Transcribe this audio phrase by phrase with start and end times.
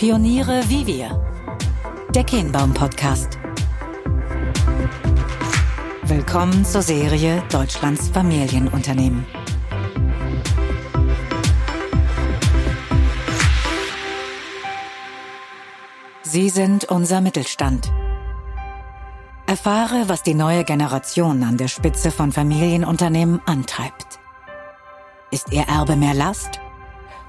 [0.00, 1.10] Pioniere wie wir.
[2.14, 3.38] Der Kehnbaum Podcast.
[6.04, 9.26] Willkommen zur Serie Deutschlands Familienunternehmen.
[16.22, 17.92] Sie sind unser Mittelstand.
[19.46, 24.18] Erfahre, was die neue Generation an der Spitze von Familienunternehmen antreibt.
[25.30, 26.58] Ist ihr Erbe mehr Last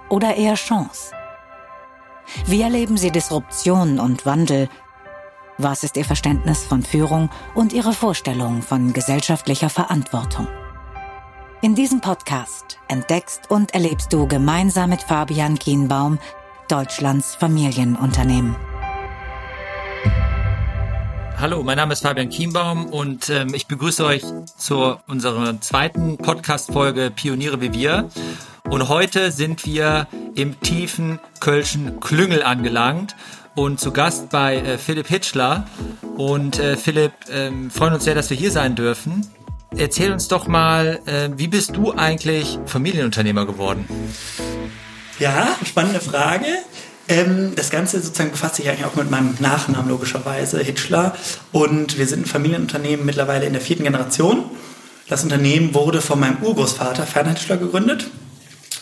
[0.08, 1.12] oder eher Chance?
[2.46, 4.70] Wie erleben Sie Disruption und Wandel?
[5.58, 10.48] Was ist Ihr Verständnis von Führung und Ihre Vorstellung von gesellschaftlicher Verantwortung?
[11.62, 16.18] In diesem Podcast entdeckst und erlebst du gemeinsam mit Fabian Kienbaum
[16.68, 18.56] Deutschlands Familienunternehmen.
[21.40, 24.24] Hallo, mein Name ist Fabian Kienbaum und ähm, ich begrüße euch
[24.58, 28.10] zu unserer zweiten Podcast-Folge Pioniere wie wir.
[28.70, 33.16] Und heute sind wir im tiefen Kölschen Klüngel angelangt
[33.56, 35.68] und zu Gast bei äh, Philipp Hitschler.
[36.18, 39.26] Und äh, Philipp, äh, freuen uns sehr, dass wir hier sein dürfen.
[39.76, 43.86] Erzähl uns doch mal, äh, wie bist du eigentlich Familienunternehmer geworden?
[45.18, 46.46] Ja, spannende Frage.
[47.12, 51.14] Ähm, das Ganze sozusagen befasst sich eigentlich auch mit meinem Nachnamen logischerweise, Hitschler.
[51.52, 54.46] Und wir sind ein Familienunternehmen mittlerweile in der vierten Generation.
[55.10, 58.10] Das Unternehmen wurde von meinem Urgroßvater Ferdinand Hitschler gegründet.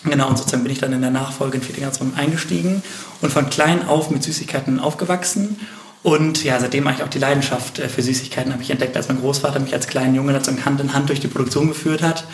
[0.03, 2.83] Genau, und sozusagen bin ich dann in der Nachfolge in vierte Generation eingestiegen
[3.21, 5.59] und von klein auf mit Süßigkeiten aufgewachsen.
[6.03, 9.19] Und ja, seitdem eigentlich auch die Leidenschaft äh, für Süßigkeiten habe ich entdeckt, als mein
[9.19, 12.25] Großvater mich als kleinen Junge dazu Hand in Hand durch die Produktion geführt hat.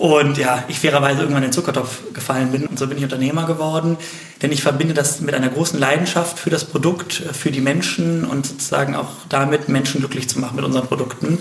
[0.00, 3.44] Und ja, ich fairerweise irgendwann in den Zuckertopf gefallen bin und so bin ich Unternehmer
[3.44, 3.98] geworden,
[4.40, 8.24] denn ich verbinde das mit einer großen Leidenschaft für das Produkt, äh, für die Menschen
[8.24, 11.38] und sozusagen auch damit Menschen glücklich zu machen mit unseren Produkten.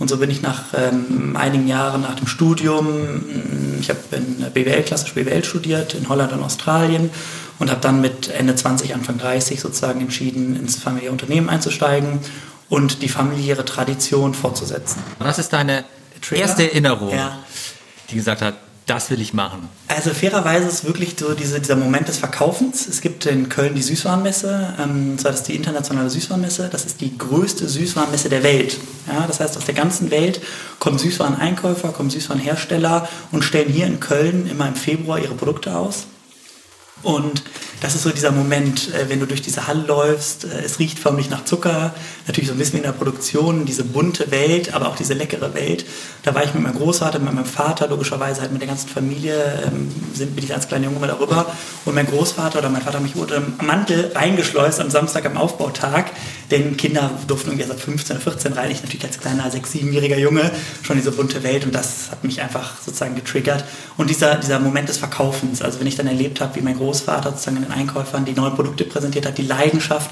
[0.00, 4.50] Und so bin ich nach ähm, einigen Jahren nach dem Studium, mm, ich habe in
[4.52, 7.08] BWL, klassisch BWL studiert, in Holland und Australien
[7.60, 12.18] und habe dann mit Ende 20, Anfang 30 sozusagen entschieden, ins familiäre Unternehmen einzusteigen
[12.68, 15.00] und die familiäre Tradition fortzusetzen.
[15.20, 15.84] Was ist deine
[16.32, 17.38] erste Erinnerung, ja.
[18.12, 18.54] Die gesagt hat,
[18.86, 19.68] das will ich machen?
[19.88, 22.88] Also fairerweise ist wirklich so diese, dieser Moment des Verkaufens.
[22.88, 27.16] Es gibt in Köln die Süßwarenmesse, ähm, das ist die internationale Süßwarenmesse, das ist die
[27.16, 28.78] größte Süßwarenmesse der Welt.
[29.06, 30.40] Ja, das heißt, aus der ganzen Welt
[30.78, 36.06] kommen Süßwareneinkäufer, kommen Süßwarenhersteller und stellen hier in Köln immer im Februar ihre Produkte aus.
[37.02, 37.42] Und
[37.82, 41.00] das ist so dieser Moment, äh, wenn du durch diese Halle läufst, äh, es riecht
[41.00, 41.92] förmlich nach Zucker,
[42.28, 45.84] natürlich so ein bisschen in der Produktion, diese bunte Welt, aber auch diese leckere Welt.
[46.22, 49.34] Da war ich mit meinem Großvater, mit meinem Vater, logischerweise halt mit der ganzen Familie,
[49.66, 51.46] ähm, sind, bin ich als kleiner Junge mal darüber.
[51.84, 56.12] Und mein Großvater oder mein Vater mich unter dem Mantel reingeschleust am Samstag am Aufbautag,
[56.52, 58.70] denn Kinder durften irgendwie ab 15 oder 14 rein.
[58.70, 62.40] Ich natürlich als kleiner, sechs, siebenjähriger Junge schon diese bunte Welt und das hat mich
[62.40, 63.64] einfach sozusagen getriggert.
[63.96, 67.30] Und dieser, dieser Moment des Verkaufens, also wenn ich dann erlebt habe, wie mein Großvater
[67.30, 70.10] sozusagen in Einkäufern die neuen Produkte präsentiert hat, die Leidenschaft,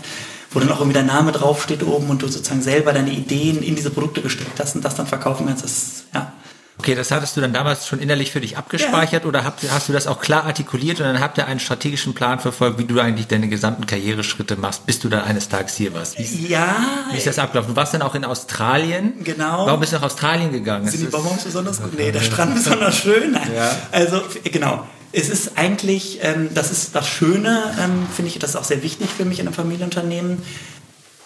[0.50, 3.76] wo dann auch irgendwie der Name draufsteht oben und du sozusagen selber deine Ideen in
[3.76, 6.32] diese Produkte gesteckt hast und das dann verkaufen kannst, das, ja.
[6.80, 9.28] Okay, das hattest du dann damals schon innerlich für dich abgespeichert ja.
[9.28, 12.40] oder habt, hast du das auch klar artikuliert und dann habt ihr einen strategischen Plan
[12.40, 16.18] verfolgt, wie du eigentlich deine gesamten Karriereschritte machst, bis du dann eines Tages hier warst?
[16.18, 16.74] Wie ja.
[17.12, 17.74] Wie ist das abgelaufen?
[17.74, 19.12] Du warst dann auch in Australien.
[19.22, 19.66] Genau.
[19.66, 20.88] Warum bist du nach Australien gegangen?
[20.88, 21.98] Sind die Bonbons besonders gut?
[21.98, 23.32] Nee, der Strand besonders schön.
[23.32, 23.50] Nein.
[23.54, 23.76] Ja.
[23.92, 28.56] Also, genau es ist eigentlich, ähm, das ist das Schöne, ähm, finde ich, das ist
[28.56, 30.42] auch sehr wichtig für mich in einem Familienunternehmen.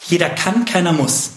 [0.07, 1.31] Jeder kann, keiner muss.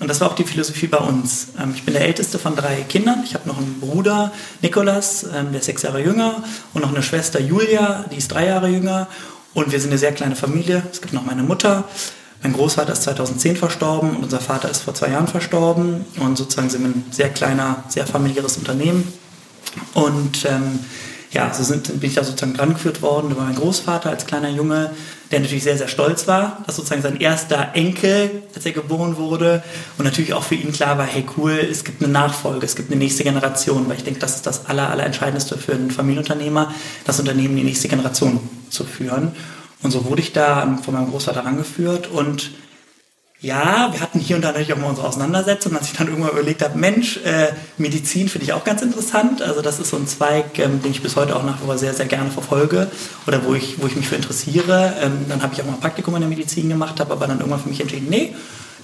[0.00, 1.48] Und das war auch die Philosophie bei uns.
[1.60, 3.22] Ähm, ich bin der älteste von drei Kindern.
[3.24, 6.42] Ich habe noch einen Bruder, Nikolas, ähm, der ist sechs Jahre jünger,
[6.72, 9.06] und noch eine Schwester, Julia, die ist drei Jahre jünger.
[9.52, 10.82] Und wir sind eine sehr kleine Familie.
[10.90, 11.84] Es gibt noch meine Mutter.
[12.42, 16.04] Mein Großvater ist 2010 verstorben und unser Vater ist vor zwei Jahren verstorben.
[16.18, 19.12] Und sozusagen sind wir ein sehr kleiner, sehr familiäres Unternehmen.
[19.94, 20.80] Und ähm,
[21.34, 23.32] ja, so sind, bin ich da sozusagen drangeführt worden.
[23.32, 24.92] Über meinen Großvater als kleiner Junge,
[25.32, 29.62] der natürlich sehr, sehr stolz war, dass sozusagen sein erster Enkel, als er geboren wurde.
[29.98, 32.90] Und natürlich auch für ihn klar war, hey cool, es gibt eine Nachfolge, es gibt
[32.90, 36.72] eine nächste Generation, weil ich denke, das ist das aller, aller Entscheidendste für einen Familienunternehmer,
[37.04, 38.38] das Unternehmen in die nächste Generation
[38.70, 39.32] zu führen.
[39.82, 42.06] Und so wurde ich da von meinem Großvater rangeführt.
[42.06, 42.52] Und
[43.44, 46.32] ja, wir hatten hier und da natürlich auch mal unsere Auseinandersetzungen, als ich dann irgendwann
[46.32, 49.42] überlegt habe, Mensch, äh, Medizin finde ich auch ganz interessant.
[49.42, 51.76] Also das ist so ein Zweig, ähm, den ich bis heute auch nach wie vor
[51.76, 52.90] sehr, sehr gerne verfolge
[53.26, 54.94] oder wo ich, wo ich mich für interessiere.
[55.02, 57.38] Ähm, dann habe ich auch mal ein Praktikum in der Medizin gemacht, habe aber dann
[57.38, 58.34] irgendwann für mich entschieden, nee,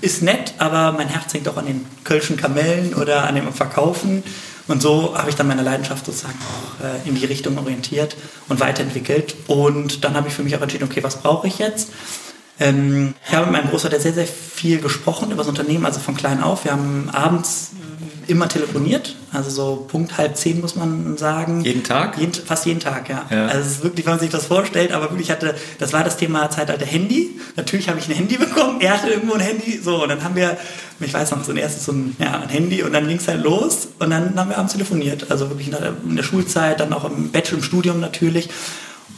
[0.02, 4.22] ist nett, aber mein Herz hängt auch an den Kölschen Kamellen oder an dem Verkaufen.
[4.68, 8.14] Und so habe ich dann meine Leidenschaft sozusagen auch äh, in die Richtung orientiert
[8.50, 9.36] und weiterentwickelt.
[9.46, 11.88] Und dann habe ich für mich auch entschieden, okay, was brauche ich jetzt?
[12.60, 16.16] Ähm, ich habe mit meinem Großvater sehr, sehr viel gesprochen über das Unternehmen, also von
[16.16, 16.64] klein auf.
[16.64, 17.70] Wir haben abends
[18.30, 19.16] immer telefoniert.
[19.32, 21.62] Also so Punkt halb zehn muss man sagen.
[21.62, 22.16] Jeden Tag?
[22.18, 23.26] Jeden, fast jeden Tag, ja.
[23.30, 23.46] ja.
[23.46, 26.16] Also es ist wirklich, wenn man sich das vorstellt, aber wirklich hatte, das war das
[26.16, 27.38] Thema Zeitalter Handy.
[27.56, 30.36] Natürlich habe ich ein Handy bekommen, er hatte irgendwo ein Handy, so, und dann haben
[30.36, 30.56] wir,
[31.00, 33.28] ich weiß noch, so ein erstes so ein, ja, ein Handy und dann ging es
[33.28, 35.30] halt los und dann haben wir abends telefoniert.
[35.30, 38.48] Also wirklich in der Schulzeit, dann auch im Bachelor, im Studium natürlich.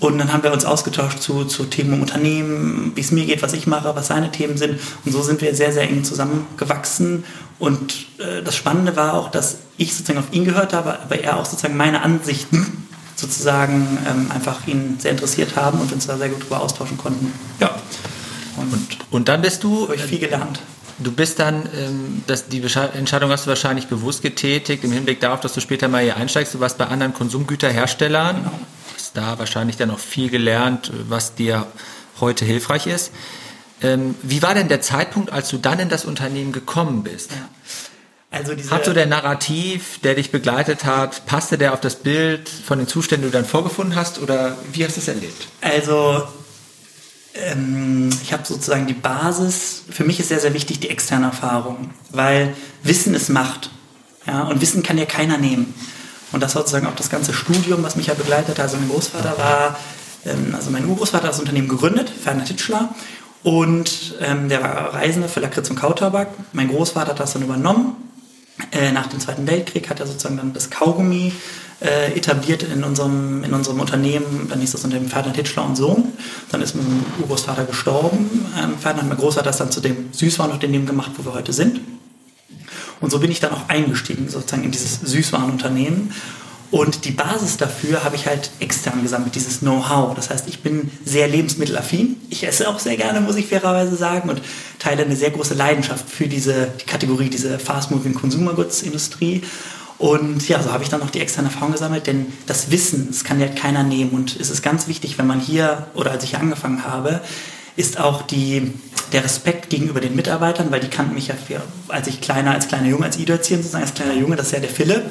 [0.02, 3.40] Und dann haben wir uns ausgetauscht zu, zu Themen im Unternehmen, wie es mir geht,
[3.40, 4.81] was ich mache, was seine Themen sind.
[5.04, 7.22] Und so sind wir sehr, sehr eng zusammengewachsen.
[7.60, 11.37] Und äh, das Spannende war auch, dass ich sozusagen auf ihn gehört habe, aber er
[11.37, 16.31] auch sozusagen meine Ansichten sozusagen ähm, einfach ihn sehr interessiert haben und uns da sehr
[16.31, 17.32] gut darüber austauschen konnten.
[17.60, 17.70] Ja.
[18.56, 19.82] Und, und, und dann bist du.
[19.82, 20.58] Habe ich viel gelernt.
[20.98, 25.38] Du bist dann, ähm, das, die Entscheidung hast du wahrscheinlich bewusst getätigt, im Hinblick darauf,
[25.38, 26.55] dass du später mal hier einsteigst.
[26.55, 28.38] Du warst bei anderen Konsumgüterherstellern.
[28.38, 28.52] Genau
[29.14, 31.66] da wahrscheinlich dann auch viel gelernt, was dir
[32.20, 33.12] heute hilfreich ist.
[33.82, 37.32] Ähm, wie war denn der Zeitpunkt, als du dann in das Unternehmen gekommen bist?
[37.32, 37.48] Ja.
[38.30, 42.78] Also hat so der Narrativ, der dich begleitet hat, passte der auf das Bild von
[42.78, 45.48] den Zuständen, die du dann vorgefunden hast oder wie hast du es erlebt?
[45.60, 46.22] Also
[47.34, 51.90] ähm, ich habe sozusagen die Basis, für mich ist sehr, sehr wichtig die externe Erfahrung,
[52.10, 53.70] weil Wissen ist Macht.
[54.26, 55.74] Ja, und Wissen kann ja keiner nehmen.
[56.32, 58.61] Und das war sozusagen auch das ganze Studium, was mich ja begleitet hat.
[58.61, 59.79] Also mein Großvater war,
[60.25, 62.94] ähm, also mein Urgroßvater hat das Unternehmen gegründet, Ferdinand Titschler.
[63.43, 66.29] Und ähm, der war Reisender für Lakritz und Kautabak.
[66.52, 67.96] Mein Großvater hat das dann übernommen.
[68.70, 71.32] Äh, nach dem Zweiten Weltkrieg hat er sozusagen dann das Kaugummi
[71.81, 74.46] äh, etabliert in unserem, in unserem Unternehmen.
[74.49, 76.12] Dann hieß das Unternehmen Ferdinand Hitschler und Sohn.
[76.50, 78.46] Dann ist mein Urgroßvater gestorben.
[78.62, 81.81] Ähm, Ferdinand, mein Großvater, hat das dann zu dem Süßwarenunternehmen gemacht, wo wir heute sind.
[83.02, 86.12] Und so bin ich dann auch eingestiegen, sozusagen in dieses Süßwarenunternehmen.
[86.70, 90.14] Und die Basis dafür habe ich halt extern gesammelt, dieses Know-how.
[90.14, 92.16] Das heißt, ich bin sehr lebensmittelaffin.
[92.31, 94.40] Ich esse auch sehr gerne, muss ich fairerweise sagen, und
[94.78, 99.43] teile eine sehr große Leidenschaft für diese die Kategorie, diese Fast-Moving Consumer Goods Industrie.
[99.98, 103.22] Und ja, so habe ich dann noch die externe Erfahrung gesammelt, denn das Wissen, das
[103.22, 104.12] kann ja keiner nehmen.
[104.12, 107.20] Und es ist ganz wichtig, wenn man hier, oder als ich hier angefangen habe,
[107.76, 108.72] ist auch die,
[109.12, 112.69] der Respekt gegenüber den Mitarbeitern, weil die kannten mich ja, für, als ich kleiner, als
[112.69, 115.02] kleiner Junge, als Idolzieren sozusagen, als kleiner Junge, das ist ja der Philipp.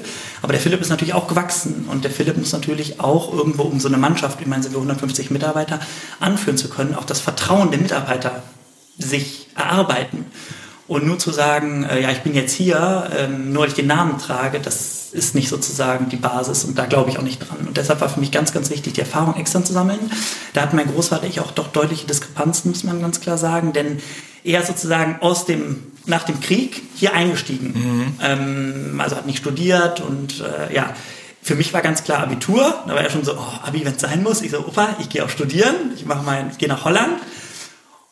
[0.42, 3.80] Aber der Philipp ist natürlich auch gewachsen und der Philipp muss natürlich auch irgendwo, um
[3.80, 5.80] so eine Mannschaft, ich meine, sind wir 150 Mitarbeiter,
[6.19, 8.44] anführen zu können, auch das Vertrauen der Mitarbeiter
[8.98, 10.25] sich erarbeiten.
[10.92, 13.88] Und nur zu sagen, äh, ja, ich bin jetzt hier, ähm, nur weil ich den
[13.88, 17.66] Namen trage, das ist nicht sozusagen die Basis und da glaube ich auch nicht dran.
[17.66, 20.00] Und deshalb war für mich ganz, ganz wichtig, die Erfahrung extern zu sammeln.
[20.52, 24.02] Da hat mein Großvater ich auch doch deutliche Diskrepanzen, muss man ganz klar sagen, denn
[24.44, 27.72] er ist sozusagen aus dem, nach dem Krieg hier eingestiegen.
[27.74, 28.14] Mhm.
[28.22, 30.94] Ähm, also hat nicht studiert und äh, ja,
[31.42, 32.84] für mich war ganz klar Abitur.
[32.86, 34.42] Da war er schon so, oh, Abi, wenn es sein muss.
[34.42, 35.74] Ich so, Opa, ich gehe auch studieren.
[35.96, 37.18] Ich mache mein, ich gehe nach Holland.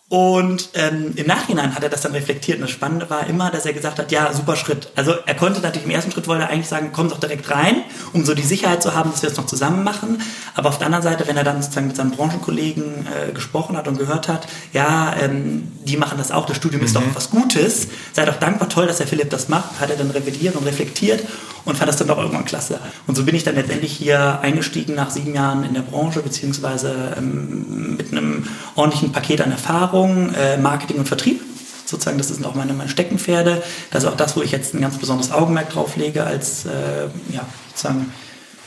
[0.09, 2.57] Und ähm, im Nachhinein hat er das dann reflektiert.
[2.57, 4.91] Und das Spannende war immer, dass er gesagt hat, ja, super Schritt.
[4.95, 7.83] Also er konnte natürlich im ersten Schritt wollte er eigentlich sagen, komm doch direkt rein,
[8.11, 10.19] um so die Sicherheit zu haben, dass wir es noch zusammen machen.
[10.55, 13.87] Aber auf der anderen Seite, wenn er dann sozusagen mit seinen Branchenkollegen äh, gesprochen hat
[13.87, 16.87] und gehört hat, ja, ähm, die machen das auch, das Studium mhm.
[16.87, 17.13] ist doch mhm.
[17.13, 20.55] was Gutes, sei doch dankbar, toll, dass der Philipp das macht, hat er dann revidiert
[20.55, 21.23] und reflektiert
[21.65, 22.79] und fand das dann doch irgendwann klasse.
[23.07, 27.15] Und so bin ich dann letztendlich hier eingestiegen nach sieben Jahren in der Branche, beziehungsweise
[27.17, 31.41] ähm, mit einem ordentlichen Paket an Erfahrung, äh, Marketing und Vertrieb.
[31.85, 33.63] Sozusagen, das sind auch meine, meine Steckenpferde.
[33.91, 37.05] Das ist auch das, wo ich jetzt ein ganz besonderes Augenmerk drauf lege als äh,
[37.33, 38.11] ja, sozusagen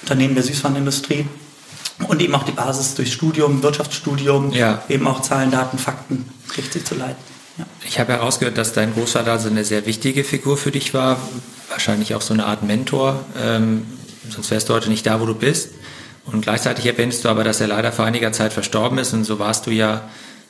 [0.03, 1.27] Unternehmen der Süßwarenindustrie.
[2.09, 4.82] Und eben auch die Basis durch Studium, Wirtschaftsstudium, ja.
[4.89, 7.22] eben auch Zahlen, Daten, Fakten richtig zu leiten.
[7.58, 7.67] Ja.
[7.87, 11.19] Ich habe herausgehört, dass dein Großvater also eine sehr wichtige Figur für dich war
[11.72, 13.86] wahrscheinlich auch so eine Art Mentor, ähm,
[14.31, 15.70] sonst wärst du heute nicht da, wo du bist.
[16.24, 19.38] Und gleichzeitig erwähnst du aber, dass er leider vor einiger Zeit verstorben ist und so
[19.38, 20.02] warst du ja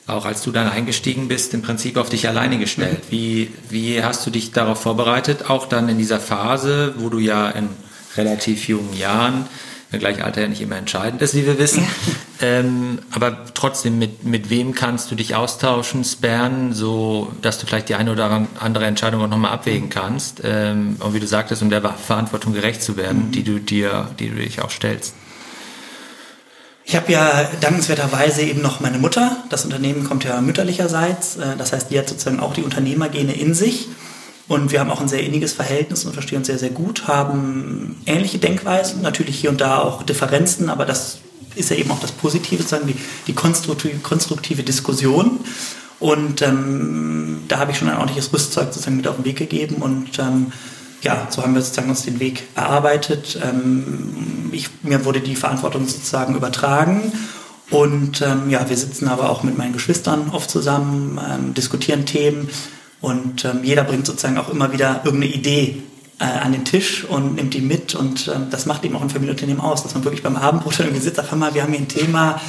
[0.05, 3.05] auch als du dann eingestiegen bist, im Prinzip auf dich alleine gestellt.
[3.05, 3.11] Mhm.
[3.11, 7.49] Wie, wie hast du dich darauf vorbereitet, auch dann in dieser Phase, wo du ja
[7.49, 7.69] in
[8.17, 9.45] relativ jungen Jahren
[9.91, 11.87] wenngleich Alter ja nicht immer entscheidend ist, wie wir wissen.
[12.43, 17.87] ähm, aber trotzdem, mit, mit wem kannst du dich austauschen, sperren, so dass du vielleicht
[17.87, 20.41] die eine oder andere Entscheidung auch nochmal abwägen kannst.
[20.43, 23.31] Ähm, und wie du sagtest, um der Verantwortung gerecht zu werden, mhm.
[23.31, 25.13] die du dir, die du dich auch stellst.
[26.83, 29.37] Ich habe ja dankenswerterweise eben noch meine Mutter.
[29.49, 31.37] Das Unternehmen kommt ja mütterlicherseits.
[31.37, 33.87] Äh, das heißt, die hat sozusagen auch die Unternehmergene in sich.
[34.47, 37.95] Und wir haben auch ein sehr inniges Verhältnis und verstehen uns sehr, sehr gut, haben
[38.05, 41.19] ähnliche Denkweisen, natürlich hier und da auch Differenzen, aber das
[41.55, 42.95] ist ja eben auch das Positive, sozusagen die,
[43.27, 45.39] die konstruktive, konstruktive Diskussion.
[45.99, 49.75] Und ähm, da habe ich schon ein ordentliches Rüstzeug sozusagen mit auf den Weg gegeben
[49.75, 50.51] und ähm,
[51.01, 53.39] ja, so haben wir sozusagen uns den Weg erarbeitet.
[53.41, 57.13] Ähm, ich, mir wurde die Verantwortung sozusagen übertragen
[57.69, 62.49] und ähm, ja, wir sitzen aber auch mit meinen Geschwistern oft zusammen, ähm, diskutieren Themen,
[63.03, 65.83] und ähm, jeder bringt sozusagen auch immer wieder irgendeine Idee
[66.19, 69.09] äh, an den Tisch und nimmt die mit und äh, das macht eben auch ein
[69.09, 71.89] Familienunternehmen aus, dass man wirklich beim Abendbrot irgendwie sitzt, ach mal, wir haben hier ein
[71.89, 72.39] Thema,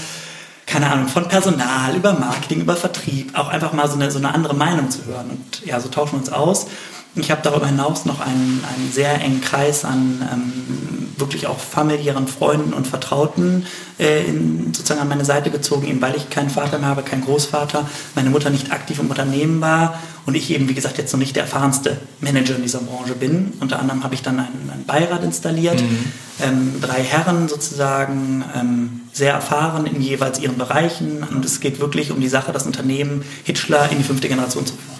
[0.64, 4.32] keine Ahnung, von Personal, über Marketing, über Vertrieb, auch einfach mal so eine, so eine
[4.32, 6.68] andere Meinung zu hören und ja, so tauschen wir uns aus.
[7.16, 10.52] Ich habe darüber hinaus noch einen, einen sehr engen Kreis an ähm,
[11.18, 13.66] wirklich auch familiären Freunden und Vertrauten
[13.98, 17.24] äh, in, sozusagen an meine Seite gezogen, eben weil ich keinen Vater mehr habe, keinen
[17.24, 21.18] Großvater, meine Mutter nicht aktiv im Unternehmen war und ich eben, wie gesagt, jetzt noch
[21.20, 23.52] nicht der erfahrenste Manager in dieser Branche bin.
[23.60, 26.12] Unter anderem habe ich dann einen, einen Beirat installiert, mhm.
[26.42, 32.10] ähm, drei Herren sozusagen, ähm, sehr erfahren in jeweils ihren Bereichen und es geht wirklich
[32.10, 34.94] um die Sache, das Unternehmen Hitchler in die fünfte Generation zu führen.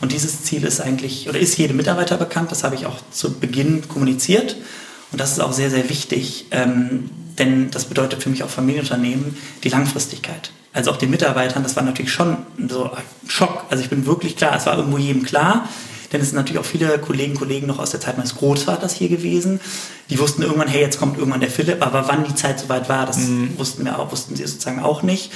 [0.00, 3.38] Und dieses Ziel ist eigentlich, oder ist jedem Mitarbeiter bekannt, das habe ich auch zu
[3.38, 4.56] Beginn kommuniziert.
[5.12, 9.36] Und das ist auch sehr, sehr wichtig, ähm, denn das bedeutet für mich auch Familienunternehmen
[9.64, 10.52] die Langfristigkeit.
[10.72, 12.36] Also auch den Mitarbeitern, das war natürlich schon
[12.68, 13.64] so ein Schock.
[13.70, 15.68] Also ich bin wirklich klar, es war irgendwo jedem klar,
[16.12, 19.08] denn es sind natürlich auch viele Kollegen, Kollegen noch aus der Zeit meines Großvaters hier
[19.08, 19.60] gewesen.
[20.10, 23.06] Die wussten irgendwann, hey, jetzt kommt irgendwann der Philipp, aber wann die Zeit soweit war,
[23.06, 23.58] das mhm.
[23.58, 25.32] wussten wir auch, wussten sie sozusagen auch nicht.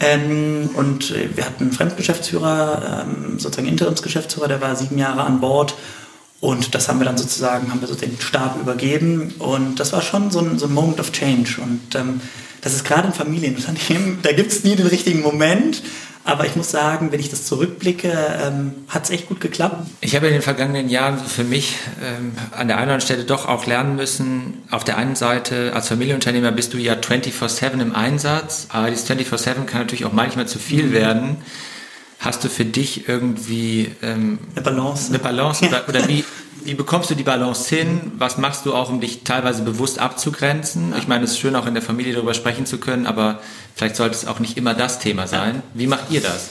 [0.00, 5.40] Ähm, und äh, wir hatten einen Fremdgeschäftsführer, ähm, sozusagen Interimsgeschäftsführer, der war sieben Jahre an
[5.40, 5.74] Bord.
[6.40, 9.34] Und das haben wir dann sozusagen, haben wir so den Stab übergeben.
[9.38, 11.60] Und das war schon so ein, so ein Moment of Change.
[11.60, 12.20] Und ähm,
[12.60, 15.82] das ist gerade in Familienunternehmen, da gibt es nie den richtigen Moment.
[16.24, 19.86] Aber ich muss sagen, wenn ich das zurückblicke, ähm, hat es echt gut geklappt.
[20.02, 23.24] Ich habe in den vergangenen Jahren für mich ähm, an der einen oder anderen Stelle
[23.24, 27.94] doch auch lernen müssen, auf der einen Seite als Familienunternehmer bist du ja 24-7 im
[27.94, 30.92] Einsatz, aber dieses 24-7 kann natürlich auch manchmal zu viel mhm.
[30.92, 31.36] werden.
[32.20, 35.08] Hast du für dich irgendwie ähm, eine Balance?
[35.08, 36.24] Eine Balance oder, oder wie,
[36.64, 38.12] wie bekommst du die Balance hin?
[38.18, 40.94] Was machst du auch, um dich teilweise bewusst abzugrenzen?
[40.98, 43.40] Ich meine, es ist schön, auch in der Familie darüber sprechen zu können, aber
[43.76, 45.62] vielleicht sollte es auch nicht immer das Thema sein.
[45.74, 46.48] Wie macht ihr das?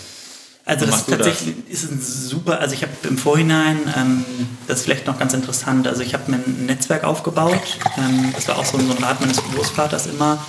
[0.68, 1.84] Also das ist tatsächlich das?
[1.84, 4.26] ist ein super, also ich habe im Vorhinein, ähm,
[4.68, 8.50] das ist vielleicht noch ganz interessant, also ich habe mir ein Netzwerk aufgebaut, ähm, das
[8.50, 10.46] war auch so, so ein Rat meines Großvaters immer,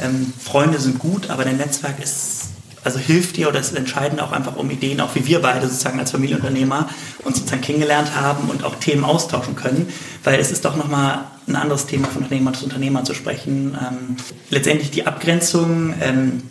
[0.00, 2.43] ähm, Freunde sind gut, aber dein Netzwerk ist
[2.84, 5.98] also hilft dir oder ist entscheidend auch einfach um Ideen, auch wie wir beide sozusagen
[5.98, 6.88] als Familienunternehmer
[7.24, 9.88] uns sozusagen kennengelernt haben und auch Themen austauschen können,
[10.22, 13.76] weil es ist doch nochmal ein anderes Thema von Unternehmer zu Unternehmer zu sprechen.
[13.80, 14.16] Ähm,
[14.50, 16.42] letztendlich die Abgrenzung ähm,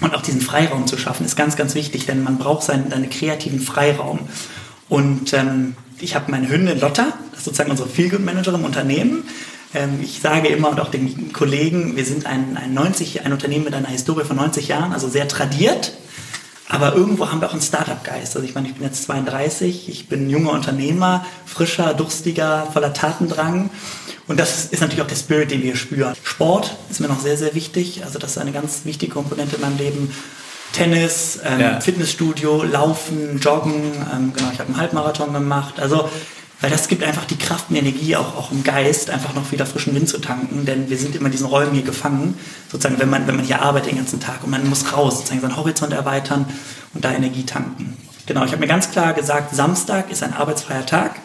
[0.00, 3.10] und auch diesen Freiraum zu schaffen, ist ganz, ganz wichtig, denn man braucht seinen, seinen
[3.10, 4.20] kreativen Freiraum.
[4.88, 9.24] Und ähm, ich habe meine Hündin Lotta, das ist sozusagen unsere Feelgood-Managerin im Unternehmen,
[10.02, 13.74] ich sage immer und auch den Kollegen, wir sind ein, ein, 90, ein Unternehmen mit
[13.74, 15.92] einer Historie von 90 Jahren, also sehr tradiert.
[16.70, 18.36] Aber irgendwo haben wir auch einen Startup-Geist.
[18.36, 23.70] Also ich meine, ich bin jetzt 32, ich bin junger Unternehmer, frischer, durstiger, voller Tatendrang.
[24.26, 26.14] Und das ist natürlich auch der Spirit, den wir spüren.
[26.22, 28.04] Sport ist mir noch sehr, sehr wichtig.
[28.04, 30.14] Also das ist eine ganz wichtige Komponente in meinem Leben.
[30.72, 31.80] Tennis, ähm, ja.
[31.80, 33.92] Fitnessstudio, Laufen, Joggen.
[34.14, 35.80] Ähm, genau, ich habe einen Halbmarathon gemacht.
[35.80, 36.10] Also
[36.60, 39.64] weil das gibt einfach die Kraft und Energie auch, auch im Geist, einfach noch wieder
[39.64, 42.38] frischen Wind zu tanken, denn wir sind immer in diesen Räumen hier gefangen,
[42.70, 45.40] sozusagen, wenn man, wenn man hier arbeitet den ganzen Tag und man muss raus, sozusagen
[45.40, 46.46] seinen Horizont erweitern
[46.94, 47.96] und da Energie tanken.
[48.26, 51.20] Genau, ich habe mir ganz klar gesagt, Samstag ist ein arbeitsfreier Tag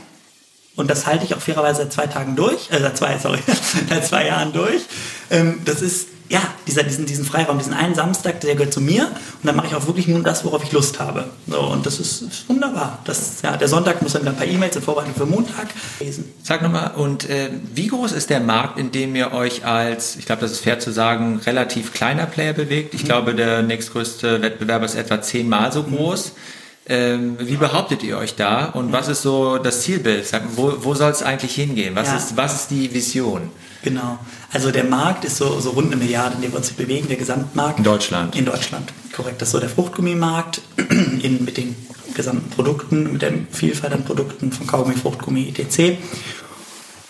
[0.76, 3.40] und das halte ich auch fairerweise seit zwei Tagen durch, äh, seit zwei, sorry,
[3.90, 4.84] seit zwei Jahren durch.
[5.32, 9.04] Ähm, das ist ja, dieser, diesen, diesen Freiraum, diesen einen Samstag, der gehört zu mir
[9.04, 9.14] und
[9.44, 11.26] dann mache ich auch wirklich nur das, worauf ich Lust habe.
[11.48, 12.98] So, und das ist, ist wunderbar.
[13.06, 15.68] Das, ja, der Sonntag muss dann wieder ein paar E-Mails in Vorbereitung für Montag
[16.00, 16.34] lesen.
[16.42, 20.26] Sag nochmal, und äh, wie groß ist der Markt, in dem ihr euch als, ich
[20.26, 22.96] glaube, das ist fair zu sagen, relativ kleiner Player bewegt?
[22.96, 23.08] Ich mhm.
[23.08, 26.30] glaube, der nächstgrößte Wettbewerber ist etwa zehnmal so groß.
[26.30, 26.63] Mhm.
[26.86, 30.30] Ähm, wie behauptet ihr euch da und was ist so das Zielbild?
[30.56, 31.96] Wo, wo soll es eigentlich hingehen?
[31.96, 32.18] Was, ja.
[32.18, 33.50] ist, was ist die Vision?
[33.84, 34.20] Genau.
[34.52, 37.16] Also der Markt ist so, so rund eine Milliarde, in dem wir uns bewegen, der
[37.16, 37.78] Gesamtmarkt.
[37.78, 38.36] In Deutschland.
[38.36, 39.42] In Deutschland, korrekt.
[39.42, 40.62] Das ist so der Fruchtgummimarkt
[41.22, 41.76] in, mit den
[42.14, 45.98] gesamten Produkten, mit der Vielfalt an Produkten von Kaugummi, Fruchtgummi, etc.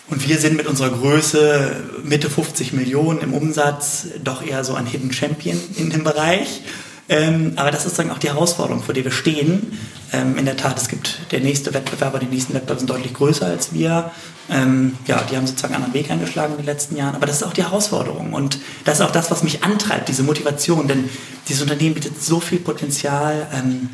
[0.08, 4.86] Und wir sind mit unserer Größe Mitte 50 Millionen im Umsatz doch eher so ein
[4.86, 6.62] Hidden Champion in dem Bereich.
[7.08, 9.78] Ähm, aber das ist sozusagen auch die Herausforderung, vor der wir stehen.
[10.12, 13.46] Ähm, in der Tat, es gibt der nächste Wettbewerber, die nächsten Wettbewerber sind deutlich größer
[13.46, 14.10] als wir.
[14.50, 17.14] Ähm, ja, die haben sozusagen einen anderen Weg eingeschlagen in den letzten Jahren.
[17.14, 18.32] Aber das ist auch die Herausforderung.
[18.32, 20.88] Und das ist auch das, was mich antreibt, diese Motivation.
[20.88, 21.08] Denn
[21.48, 23.46] dieses Unternehmen bietet so viel Potenzial.
[23.52, 23.90] Ähm,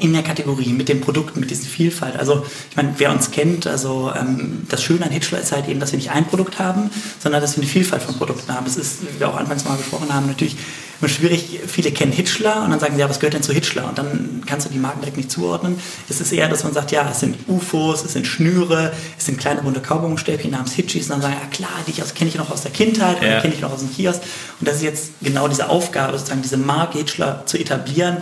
[0.00, 2.16] in der Kategorie, mit den Produkten, mit dieser Vielfalt.
[2.16, 5.80] Also ich meine, wer uns kennt, also ähm, das Schöne an Hitchler ist halt eben,
[5.80, 8.64] dass wir nicht ein Produkt haben, sondern dass wir eine Vielfalt von Produkten haben.
[8.66, 10.56] Es ist, wie wir auch anfangs mal gesprochen haben, natürlich
[11.02, 13.88] immer schwierig, viele kennen Hitchler und dann sagen sie, ja, was gehört denn zu Hitchler?
[13.88, 15.76] Und dann kannst du die Marken direkt nicht zuordnen.
[16.08, 19.36] Es ist eher, dass man sagt, ja, es sind UFOs, es sind Schnüre, es sind
[19.36, 21.06] kleine bunte Kaubonstäbchen namens Hitchis.
[21.06, 23.40] Und dann sagen, ja klar, die kenne ich noch aus der Kindheit, ja.
[23.40, 24.22] kenne ich noch aus dem Kiosk.
[24.60, 28.18] Und das ist jetzt genau diese Aufgabe, sozusagen diese Marke Hitchler zu etablieren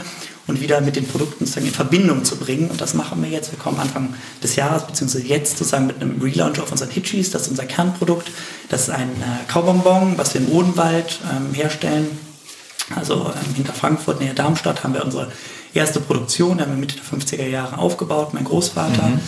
[0.47, 2.71] und wieder mit den Produkten sozusagen in Verbindung zu bringen.
[2.71, 3.53] Und das machen wir jetzt.
[3.53, 7.31] Wir kommen Anfang des Jahres, beziehungsweise jetzt sozusagen mit einem Relaunch auf unseren Hitchis.
[7.31, 8.31] Das ist unser Kernprodukt.
[8.71, 12.30] Das ist ein äh, Kaubonbon, was wir im Odenwald ähm, herstellen.
[12.95, 15.31] Also ähm, hinter Frankfurt, näher Darmstadt, haben wir unsere
[15.75, 16.59] erste Produktion.
[16.59, 19.03] Die haben wir Mitte der 50er Jahre aufgebaut, mein Großvater.
[19.03, 19.21] Mhm.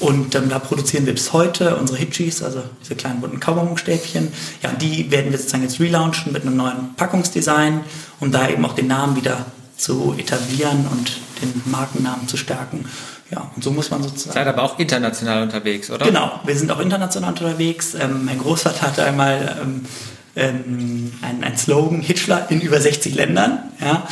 [0.00, 4.32] Und ähm, da produzieren wir bis heute unsere Hitchis, also diese kleinen bunten Kaubonstäbchen.
[4.62, 7.82] Ja, die werden wir sozusagen jetzt relaunchen mit einem neuen Packungsdesign,
[8.20, 12.86] um da eben auch den Namen wieder zu etablieren und den Markennamen zu stärken.
[13.30, 14.34] Ja, und so muss man sozusagen.
[14.34, 16.06] Seid aber auch international unterwegs, oder?
[16.06, 17.94] Genau, wir sind auch international unterwegs.
[17.94, 19.86] Ähm, mein Großvater hatte einmal ähm,
[20.36, 23.58] ähm, ein, ein Slogan, Hitchler in über 60 Ländern.
[23.80, 24.06] Ja.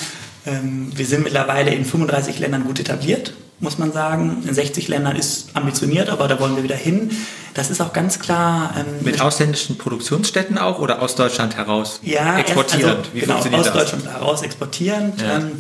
[0.47, 4.43] Ähm, wir sind mittlerweile in 35 Ländern gut etabliert, muss man sagen.
[4.47, 7.11] In 60 Ländern ist ambitioniert, aber da wollen wir wieder hin.
[7.55, 8.75] Das ist auch ganz klar.
[8.79, 12.99] Ähm, Mit ausländischen Produktionsstätten auch oder aus Deutschland heraus ja, exportierend?
[12.99, 13.73] Also, Wie genau, aus das?
[13.73, 15.21] Deutschland heraus exportierend.
[15.21, 15.37] Ja.
[15.37, 15.53] Ähm,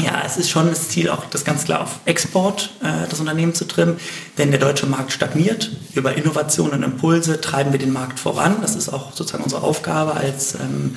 [0.00, 3.54] ja, es ist schon das Ziel, auch das ganz klar auf Export äh, das Unternehmen
[3.54, 3.96] zu trimmen,
[4.36, 5.70] denn der deutsche Markt stagniert.
[5.94, 8.58] Über Innovationen und Impulse treiben wir den Markt voran.
[8.62, 10.96] Das ist auch sozusagen unsere Aufgabe als ähm,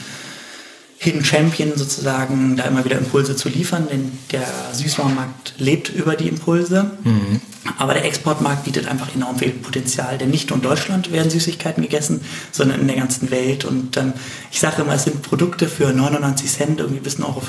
[0.98, 6.28] Hidden Champion sozusagen, da immer wieder Impulse zu liefern, denn der Süßwarenmarkt lebt über die
[6.28, 6.92] Impulse.
[7.04, 7.42] Mhm.
[7.78, 11.84] Aber der Exportmarkt bietet einfach enorm viel Potenzial, denn nicht nur in Deutschland werden Süßigkeiten
[11.84, 13.66] gegessen, sondern in der ganzen Welt.
[13.66, 14.14] Und ähm,
[14.52, 17.42] ich sage immer, es sind Produkte für 99 Cent, irgendwie bis 1,50 Euro.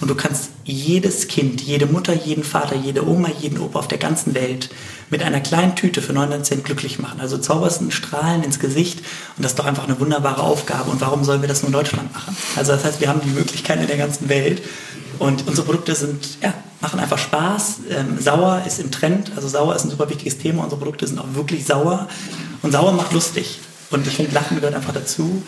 [0.00, 3.98] Und du kannst jedes Kind, jede Mutter, jeden Vater, jede Oma, jeden Opa auf der
[3.98, 4.68] ganzen Welt
[5.08, 7.20] mit einer kleinen Tüte für 99 Cent glücklich machen.
[7.20, 9.00] Also zauberst einen Strahlen ins Gesicht
[9.36, 10.90] und das ist doch einfach eine wunderbare Aufgabe.
[10.90, 12.36] Und warum sollen wir das nur in Deutschland machen?
[12.56, 14.62] Also das heißt, wir haben die Möglichkeit in der ganzen Welt
[15.18, 17.80] und unsere Produkte sind, ja, machen einfach Spaß.
[17.90, 20.64] Ähm, sauer ist im Trend, also sauer ist ein super wichtiges Thema.
[20.64, 22.08] Unsere Produkte sind auch wirklich sauer.
[22.62, 23.58] Und sauer macht lustig.
[23.90, 25.42] Und ich finde, Lachen gehört einfach dazu.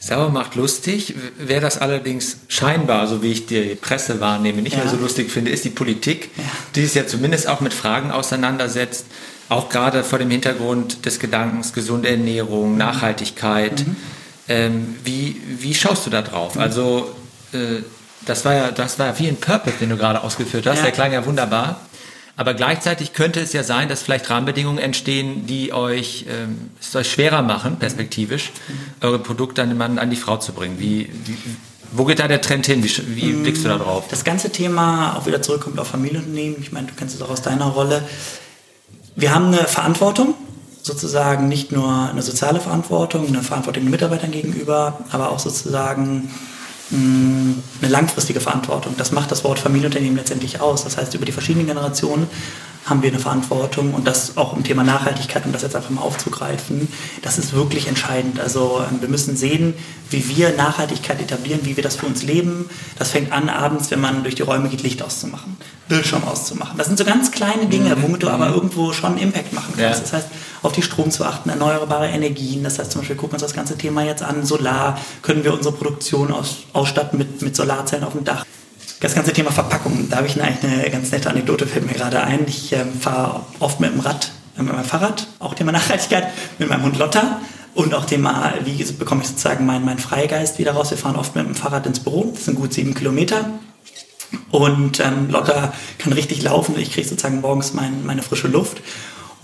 [0.00, 1.14] Sauer macht lustig.
[1.38, 4.82] Wer das allerdings scheinbar, so wie ich die Presse wahrnehme, nicht ja.
[4.82, 6.44] mehr so lustig finde, ist die Politik, ja.
[6.74, 9.06] die sich ja zumindest auch mit Fragen auseinandersetzt.
[9.48, 12.78] Auch gerade vor dem Hintergrund des Gedankens gesunde Ernährung, mhm.
[12.78, 13.86] Nachhaltigkeit.
[13.86, 13.96] Mhm.
[14.48, 16.54] Ähm, wie, wie schaust du da drauf?
[16.54, 16.60] Mhm.
[16.60, 17.14] Also
[17.52, 17.82] äh,
[18.26, 20.78] das war ja, das war ja wie ein Purpose, den du gerade ausgeführt hast.
[20.78, 20.84] Ja.
[20.84, 21.80] Der klang ja wunderbar.
[22.36, 27.10] Aber gleichzeitig könnte es ja sein, dass vielleicht Rahmenbedingungen entstehen, die euch, ähm, es euch
[27.10, 29.06] schwerer machen, perspektivisch, mhm.
[29.06, 30.80] eure Produkte an den Mann, an die Frau zu bringen.
[30.80, 31.36] Wie, wie,
[31.92, 32.82] wo geht da der Trend hin?
[32.82, 34.06] Wie, wie mm, blickst du da drauf?
[34.10, 36.56] Das ganze Thema auch wieder zurückkommt auf Familienunternehmen.
[36.60, 38.02] Ich meine, du kennst es auch aus deiner Rolle.
[39.14, 40.34] Wir haben eine Verantwortung,
[40.82, 46.30] sozusagen nicht nur eine soziale Verantwortung, eine Verantwortung den Mitarbeitern gegenüber, aber auch sozusagen
[46.90, 48.94] eine langfristige Verantwortung.
[48.98, 50.84] Das macht das Wort Familienunternehmen letztendlich aus.
[50.84, 52.28] Das heißt, über die verschiedenen Generationen
[52.84, 56.02] haben wir eine Verantwortung und das auch im Thema Nachhaltigkeit, um das jetzt einfach mal
[56.02, 56.88] aufzugreifen,
[57.22, 58.38] das ist wirklich entscheidend.
[58.38, 59.72] Also ähm, wir müssen sehen,
[60.10, 62.68] wie wir Nachhaltigkeit etablieren, wie wir das für uns leben.
[62.98, 65.56] Das fängt an abends, wenn man durch die Räume geht, Licht auszumachen,
[65.88, 66.76] Bildschirm auszumachen.
[66.76, 68.02] Das sind so ganz kleine Dinge, mhm.
[68.02, 68.54] womit du aber mhm.
[68.54, 70.02] irgendwo schon Impact machen kannst.
[70.02, 70.28] Das heißt,
[70.64, 72.64] auf die Strom zu achten, erneuerbare Energien.
[72.64, 75.52] Das heißt zum Beispiel, gucken wir uns das ganze Thema jetzt an, Solar, können wir
[75.52, 78.44] unsere Produktion aus, ausstatten mit, mit Solarzellen auf dem Dach.
[79.00, 82.22] Das ganze Thema Verpackung, da habe ich eine, eine ganz nette Anekdote, fällt mir gerade
[82.22, 82.46] ein.
[82.46, 86.70] Ich ähm, fahre oft mit dem Rad, äh, mit meinem Fahrrad, auch Thema Nachhaltigkeit, mit
[86.70, 87.40] meinem Hund Lotta.
[87.74, 90.90] Und auch Thema, wie bekomme ich sozusagen meinen, meinen Freigeist wieder raus.
[90.90, 93.50] Wir fahren oft mit dem Fahrrad ins Büro, das sind gut sieben Kilometer.
[94.50, 96.78] Und ähm, Lotta kann richtig laufen.
[96.78, 98.80] Ich kriege sozusagen morgens mein, meine frische Luft.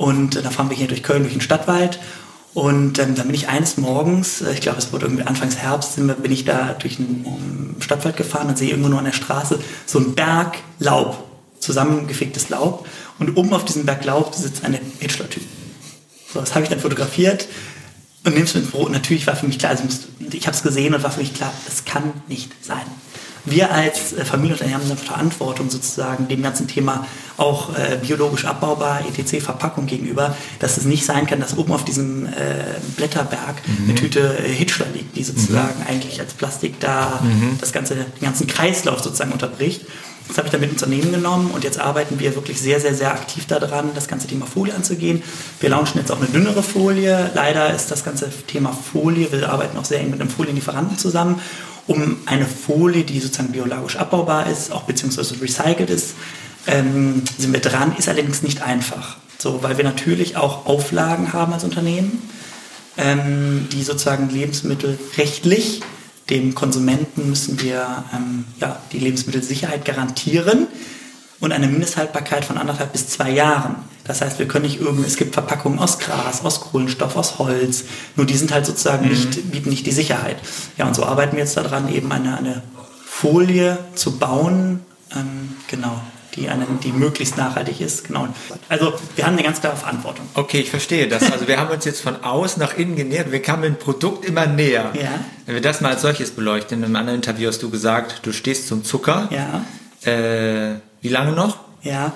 [0.01, 2.01] Und äh, da fahren wir hier durch Köln, durch den Stadtwald.
[2.55, 5.97] Und ähm, dann bin ich eines Morgens, äh, ich glaube es wurde irgendwie Anfangs Herbst,
[5.97, 9.61] bin ich da durch den um, Stadtwald gefahren und sehe irgendwo nur an der Straße
[9.85, 11.23] so ein Berg Laub,
[11.59, 12.89] zusammengeficktes Laub.
[13.19, 15.43] Und oben auf diesem Berg Laub sitzt eine Hitchler-Typ.
[16.33, 17.47] So, das habe ich dann fotografiert
[18.25, 18.91] und nimmst mit ins Brot.
[18.91, 19.85] Natürlich war für mich klar, also
[20.33, 22.87] ich habe es gesehen und war für mich klar, das kann nicht sein
[23.45, 29.01] wir als äh, Familienunternehmen haben eine Verantwortung sozusagen dem ganzen Thema auch äh, biologisch abbaubar,
[29.07, 29.43] etc.
[29.43, 32.31] Verpackung gegenüber, dass es nicht sein kann, dass oben auf diesem äh,
[32.97, 33.85] Blätterberg mhm.
[33.85, 35.87] eine Tüte äh, Hitchler liegt, die sozusagen mhm.
[35.89, 37.57] eigentlich als Plastik da mhm.
[37.61, 39.83] das ganze, den ganzen Kreislauf sozusagen unterbricht.
[40.29, 43.11] Das habe ich dann mit Unternehmen genommen und jetzt arbeiten wir wirklich sehr, sehr, sehr
[43.11, 45.25] aktiv daran, das ganze Thema Folie anzugehen.
[45.59, 47.33] Wir launchen jetzt auch eine dünnere Folie.
[47.35, 51.41] Leider ist das ganze Thema Folie, wir arbeiten auch sehr eng mit einem Folienlieferanten zusammen
[51.87, 56.15] um eine Folie, die sozusagen biologisch abbaubar ist, auch beziehungsweise recycelt ist,
[56.67, 59.17] ähm, sind wir dran, ist allerdings nicht einfach.
[59.39, 62.23] So, weil wir natürlich auch Auflagen haben als Unternehmen,
[62.99, 65.81] ähm, die sozusagen lebensmittelrechtlich
[66.31, 70.69] dem Konsumenten müssen wir ähm, ja, die Lebensmittelsicherheit garantieren
[71.41, 73.77] und eine Mindesthaltbarkeit von anderthalb bis zwei Jahren.
[74.05, 77.85] Das heißt, wir können nicht irgendwie, es gibt Verpackungen aus Gras, aus Kohlenstoff, aus Holz,
[78.17, 79.11] nur die sind halt sozusagen mhm.
[79.11, 80.37] nicht, bieten nicht die Sicherheit.
[80.77, 82.63] Ja, und so arbeiten wir jetzt daran, eben eine, eine
[83.07, 84.81] Folie zu bauen,
[85.13, 86.01] ähm, genau,
[86.35, 88.05] die, eine, die möglichst nachhaltig ist.
[88.05, 88.29] Genau.
[88.69, 90.27] Also wir haben eine ganz klare Verantwortung.
[90.35, 91.31] Okay, ich verstehe das.
[91.31, 93.33] Also wir haben uns jetzt von außen nach innen genähert.
[93.33, 94.93] Wir kamen dem Produkt immer näher.
[94.95, 95.11] Ja.
[95.47, 98.33] Wenn wir das mal als solches beleuchten, in einem anderen Interview hast du gesagt, du
[98.33, 99.29] stehst zum Zucker.
[99.31, 100.11] Ja.
[100.11, 101.59] Äh, wie lange noch?
[101.83, 102.13] Ja.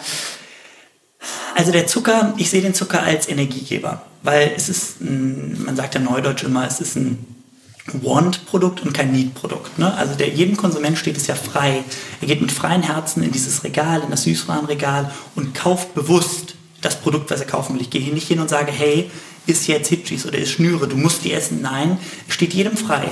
[1.54, 5.94] Also der Zucker, ich sehe den Zucker als Energiegeber, weil es ist, ein, man sagt
[5.94, 7.34] ja neudeutsch immer, es ist ein
[7.92, 9.78] Want-Produkt und kein Need-Produkt.
[9.78, 9.92] Ne?
[9.94, 11.84] Also der, jedem Konsument steht es ja frei.
[12.20, 17.00] Er geht mit freien Herzen in dieses Regal, in das Süßwarenregal und kauft bewusst das
[17.00, 17.82] Produkt, was er kaufen will.
[17.82, 19.10] Ich gehe hier nicht hin und sage, hey,
[19.46, 21.60] ist jetzt Hitchis oder ist Schnüre, du musst die essen.
[21.60, 23.08] Nein, steht jedem frei.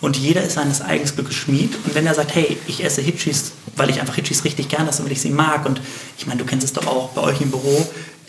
[0.00, 1.74] Und jeder ist seines eigenen Glückes Schmied.
[1.84, 5.00] Und wenn er sagt, hey, ich esse Hitchis, weil ich einfach Hitchis richtig gerne esse
[5.00, 5.66] und weil ich sie mag.
[5.66, 5.80] Und
[6.18, 7.86] ich meine, du kennst es doch auch bei euch im Büro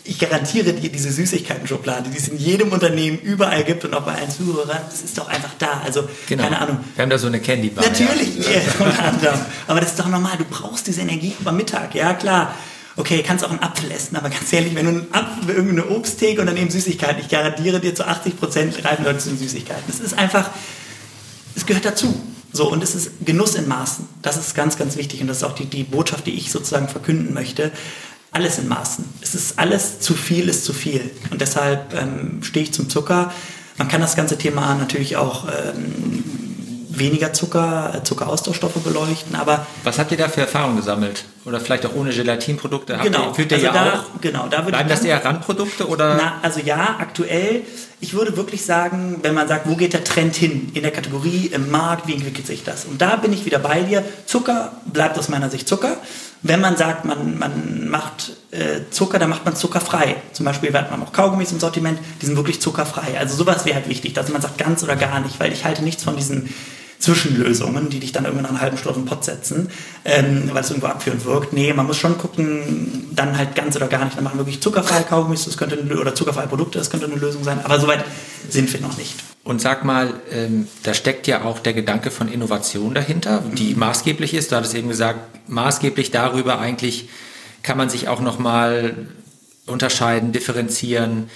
[0.08, 4.14] ich garantiere dir, diese Süßigkeiten-Schublade, die es in jedem Unternehmen überall gibt und auch bei
[4.14, 5.82] allen Zuhörern, das ist doch einfach da.
[5.84, 6.44] Also, genau.
[6.44, 6.80] keine Ahnung.
[6.94, 7.84] Wir haben da so eine Candy Bar.
[7.84, 8.52] Natürlich, ja.
[8.52, 9.40] ja, unter anderem.
[9.66, 10.38] Aber das ist doch normal.
[10.38, 11.94] Du brauchst diese Energie über Mittag.
[11.94, 12.54] Ja, klar.
[12.96, 16.40] Okay, kannst auch einen Apfel essen, aber ganz ehrlich, wenn du einen Apfel, irgendeine Obsttheke
[16.40, 19.84] und dann eben Süßigkeiten, ich garantiere dir zu 80 Prozent greifen Leute zu den Süßigkeiten.
[19.86, 20.50] Das ist einfach,
[21.58, 22.14] es gehört dazu.
[22.52, 24.08] So, und es ist Genuss in Maßen.
[24.22, 25.20] Das ist ganz, ganz wichtig.
[25.20, 27.72] Und das ist auch die, die Botschaft, die ich sozusagen verkünden möchte
[28.30, 29.04] alles in Maßen.
[29.20, 31.10] Es ist alles zu viel, ist zu viel.
[31.30, 33.32] Und deshalb ähm, stehe ich zum Zucker.
[33.78, 36.24] Man kann das ganze Thema natürlich auch ähm,
[36.90, 39.66] weniger Zucker, äh, Zuckeraustauschstoffe beleuchten, aber...
[39.84, 41.24] Was habt ihr da für Erfahrungen gesammelt?
[41.44, 42.98] Oder vielleicht auch ohne Gelatinprodukte?
[43.02, 43.28] Genau.
[43.28, 44.20] Ihr, führt ihr also ja da, auch?
[44.20, 46.16] Genau, da Bleiben das eher Randprodukte oder?
[46.16, 47.62] Na, also ja, aktuell.
[48.00, 51.46] Ich würde wirklich sagen, wenn man sagt, wo geht der Trend hin in der Kategorie,
[51.52, 52.84] im Markt, wie entwickelt sich das?
[52.84, 54.04] Und da bin ich wieder bei dir.
[54.24, 55.96] Zucker bleibt aus meiner Sicht Zucker.
[56.42, 60.16] Wenn man sagt, man, man macht äh, Zucker, dann macht man zuckerfrei.
[60.32, 63.18] Zum Beispiel hat man auch Kaugummis im Sortiment, die sind wirklich zuckerfrei.
[63.18, 65.82] Also sowas wäre halt wichtig, dass man sagt ganz oder gar nicht, weil ich halte
[65.82, 66.54] nichts von diesen
[66.98, 69.70] Zwischenlösungen, die dich dann irgendwann nach einer halben Stunde auf den Pott setzen,
[70.04, 71.52] ähm, weil es irgendwo abführend wirkt.
[71.52, 74.16] Nee, man muss schon gucken, dann halt ganz oder gar nicht.
[74.16, 77.14] Dann machen wir wirklich zuckerfreie Kaugummis, das könnte eine, oder zuckerfreie Produkte, das könnte eine
[77.14, 77.60] Lösung sein.
[77.62, 78.04] Aber soweit
[78.48, 79.14] sind wir noch nicht.
[79.44, 83.78] Und sag mal, ähm, da steckt ja auch der Gedanke von Innovation dahinter, die mhm.
[83.78, 84.50] maßgeblich ist.
[84.52, 87.08] Du hattest eben gesagt, maßgeblich darüber eigentlich
[87.62, 89.06] kann man sich auch nochmal
[89.66, 91.30] unterscheiden, differenzieren.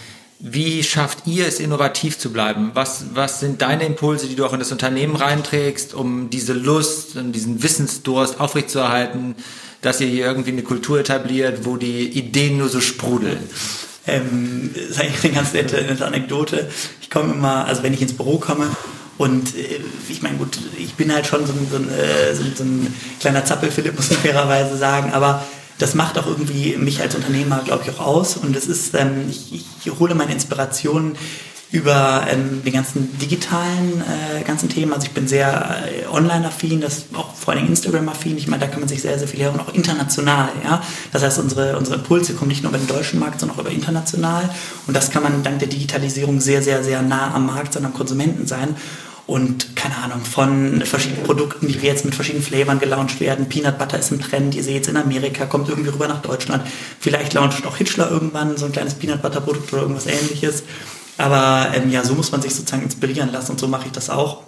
[0.45, 2.73] Wie schafft ihr es, innovativ zu bleiben?
[2.75, 7.15] Was, was sind deine Impulse, die du auch in das Unternehmen reinträgst, um diese Lust
[7.15, 9.37] und diesen Wissensdurst aufrechtzuerhalten,
[9.83, 13.39] dass ihr hier irgendwie eine Kultur etabliert, wo die Ideen nur so sprudeln?
[14.09, 16.69] Ähm, das ist eigentlich eine ganz nette, nette Anekdote.
[17.01, 18.67] Ich komme immer, also wenn ich ins Büro komme,
[19.19, 19.79] und äh,
[20.09, 22.93] ich meine, gut, ich bin halt schon so ein, so ein, äh, so, so ein
[23.21, 25.45] kleiner Zappel-Philipp, muss man fairerweise sagen, aber
[25.83, 28.37] das macht auch irgendwie mich als Unternehmer, glaube ich, auch aus.
[28.37, 29.53] Und es ist, ähm, ich,
[29.85, 31.17] ich, hole meine Inspirationen
[31.73, 34.93] über ähm, den ganzen digitalen äh, ganzen Themen.
[34.93, 38.39] Also ich bin sehr äh, online-affin, das auch vor allem Instagram-affin.
[38.39, 40.51] Ich meine, da kann man sich sehr, sehr viel her auch international.
[40.63, 40.83] Ja?
[41.13, 43.71] Das heißt, unsere, unsere Impulse kommen nicht nur über den deutschen Markt, sondern auch über
[43.71, 44.49] international.
[44.87, 47.99] Und das kann man dank der Digitalisierung sehr, sehr, sehr nah am Markt, sondern am
[47.99, 48.77] Konsumenten sein
[49.33, 53.49] und keine Ahnung, von verschiedenen Produkten, die jetzt mit verschiedenen Flavern gelauncht werden.
[53.49, 56.67] Peanut Butter ist im Trend, ihr seht es in Amerika, kommt irgendwie rüber nach Deutschland.
[57.01, 60.65] Vielleicht launcht auch Hitchler irgendwann so ein kleines Peanut Butter Produkt oder irgendwas ähnliches.
[61.17, 64.11] Aber ähm, ja, so muss man sich sozusagen inspirieren lassen und so mache ich das
[64.11, 64.43] auch.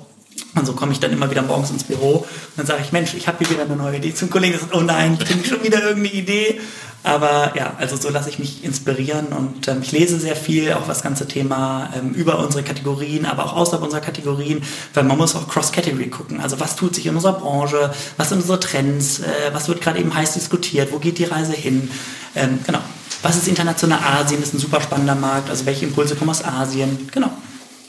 [0.54, 3.14] Und so komme ich dann immer wieder morgens ins Büro und dann sage ich, Mensch,
[3.14, 4.54] ich habe hier wieder eine neue Idee zum Kollegen.
[4.54, 6.60] Ist, oh nein, ich finde schon wieder irgendeine Idee.
[7.04, 10.88] Aber ja, also so lasse ich mich inspirieren und ähm, ich lese sehr viel, auch
[10.88, 14.62] was ganze Thema ähm, über unsere Kategorien, aber auch außerhalb unserer Kategorien,
[14.94, 16.40] weil man muss auch Cross-Category gucken.
[16.40, 19.98] Also was tut sich in unserer Branche, was sind unsere Trends, äh, was wird gerade
[19.98, 21.90] eben heiß diskutiert, wo geht die Reise hin?
[22.34, 22.80] Ähm, genau.
[23.20, 24.40] Was ist international Asien?
[24.40, 25.50] Das ist ein super spannender Markt.
[25.50, 27.10] Also welche Impulse kommen aus Asien?
[27.12, 27.30] Genau.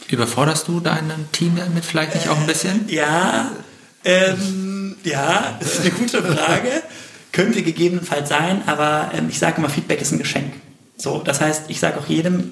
[0.09, 2.89] Überforderst du dein Team damit vielleicht nicht auch ein bisschen?
[2.89, 3.51] Äh, ja,
[4.03, 6.83] ähm, ja, das ist eine gute Frage.
[7.35, 10.53] Könnte gegebenenfalls sein, aber ähm, ich sage immer, Feedback ist ein Geschenk.
[10.95, 12.51] So, das heißt, ich sage auch jedem,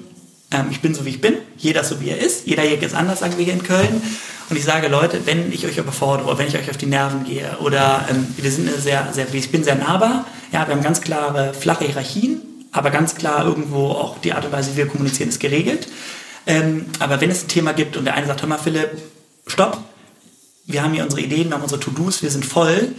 [0.50, 2.94] ähm, ich bin so wie ich bin, jeder so wie er ist, jeder hier ist
[2.94, 4.02] anders, sagen wir hier in Köln.
[4.50, 7.24] Und ich sage, Leute, wenn ich euch überfordere oder wenn ich euch auf die Nerven
[7.24, 11.00] gehe oder ähm, wir sind sehr, sehr, ich bin sehr nahbar, ja, wir haben ganz
[11.00, 15.30] klare flache Hierarchien, aber ganz klar irgendwo auch die Art und Weise, wie wir kommunizieren,
[15.30, 15.88] ist geregelt.
[16.46, 18.90] Ähm, aber wenn es ein Thema gibt und der eine sagt, hör mal Philipp,
[19.46, 19.78] stopp,
[20.66, 22.92] wir haben hier unsere Ideen, wir haben unsere To-Dos, wir sind voll,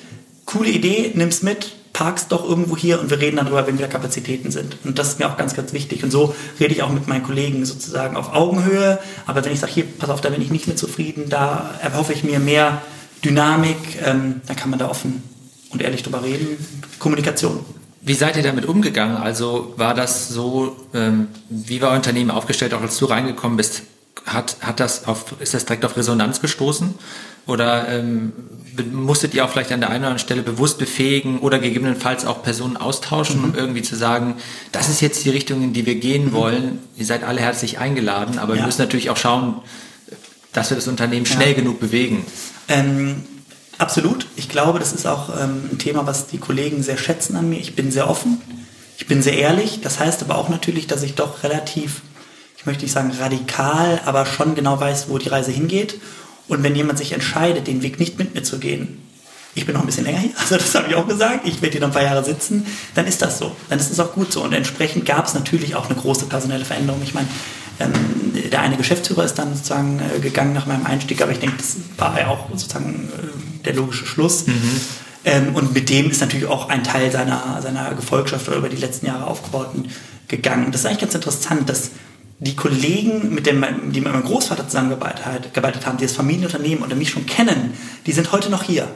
[0.45, 4.51] coole Idee, nimm's mit, parkst doch irgendwo hier und wir reden darüber, wenn wieder Kapazitäten
[4.51, 4.77] sind.
[4.83, 6.03] Und das ist mir auch ganz, ganz wichtig.
[6.03, 8.99] Und so rede ich auch mit meinen Kollegen sozusagen auf Augenhöhe.
[9.25, 12.11] Aber wenn ich sage, hier, pass auf, da bin ich nicht mehr zufrieden, da erhoffe
[12.11, 12.81] ich mir mehr
[13.23, 15.23] Dynamik, ähm, dann kann man da offen
[15.69, 16.57] und ehrlich drüber reden.
[16.99, 17.61] Kommunikation.
[18.01, 19.17] Wie seid ihr damit umgegangen?
[19.17, 23.83] Also war das so, ähm, wie war euer Unternehmen aufgestellt, auch als du reingekommen bist?
[24.25, 26.93] Hat, hat das auf, ist das direkt auf Resonanz gestoßen?
[27.47, 28.33] Oder ähm,
[28.91, 32.41] musstet ihr auch vielleicht an der einen oder anderen Stelle bewusst befähigen oder gegebenenfalls auch
[32.43, 33.43] Personen austauschen, mhm.
[33.45, 34.35] um irgendwie zu sagen,
[34.71, 36.33] das ist jetzt die Richtung, in die wir gehen mhm.
[36.33, 36.79] wollen.
[36.97, 38.61] Ihr seid alle herzlich eingeladen, aber ja.
[38.61, 39.61] wir müssen natürlich auch schauen,
[40.53, 41.55] dass wir das Unternehmen schnell ja.
[41.55, 42.25] genug bewegen.
[42.67, 43.23] Ähm,
[43.77, 44.25] absolut.
[44.35, 47.59] Ich glaube, das ist auch ähm, ein Thema, was die Kollegen sehr schätzen an mir.
[47.59, 48.41] Ich bin sehr offen,
[48.97, 49.81] ich bin sehr ehrlich.
[49.81, 52.01] Das heißt aber auch natürlich, dass ich doch relativ,
[52.57, 55.99] ich möchte nicht sagen radikal, aber schon genau weiß, wo die Reise hingeht
[56.47, 58.99] und wenn jemand sich entscheidet, den Weg nicht mit mir zu gehen,
[59.55, 61.73] ich bin noch ein bisschen länger hier, also das habe ich auch gesagt, ich werde
[61.73, 63.55] hier noch ein paar Jahre sitzen, dann ist das so.
[63.69, 64.43] Dann ist es auch gut so.
[64.43, 67.01] Und entsprechend gab es natürlich auch eine große personelle Veränderung.
[67.03, 67.27] Ich meine,
[67.79, 67.91] ähm,
[68.51, 71.77] der eine Geschäftsführer ist dann sozusagen äh, gegangen nach meinem Einstieg, aber ich denke, das
[71.97, 74.47] war ja auch sozusagen äh, der logische Schluss.
[74.47, 74.81] Mhm.
[75.25, 78.77] Ähm, und mit dem ist natürlich auch ein Teil seiner, seiner Gefolgschaft oder über die
[78.77, 79.89] letzten Jahre aufgebauten
[80.27, 80.71] gegangen.
[80.71, 81.91] Das ist eigentlich ganz interessant, dass
[82.39, 87.09] die Kollegen, mit dem, die mit meinem Großvater zusammengearbeitet haben, die das Familienunternehmen oder mich
[87.09, 87.73] schon kennen,
[88.05, 88.87] die sind heute noch hier.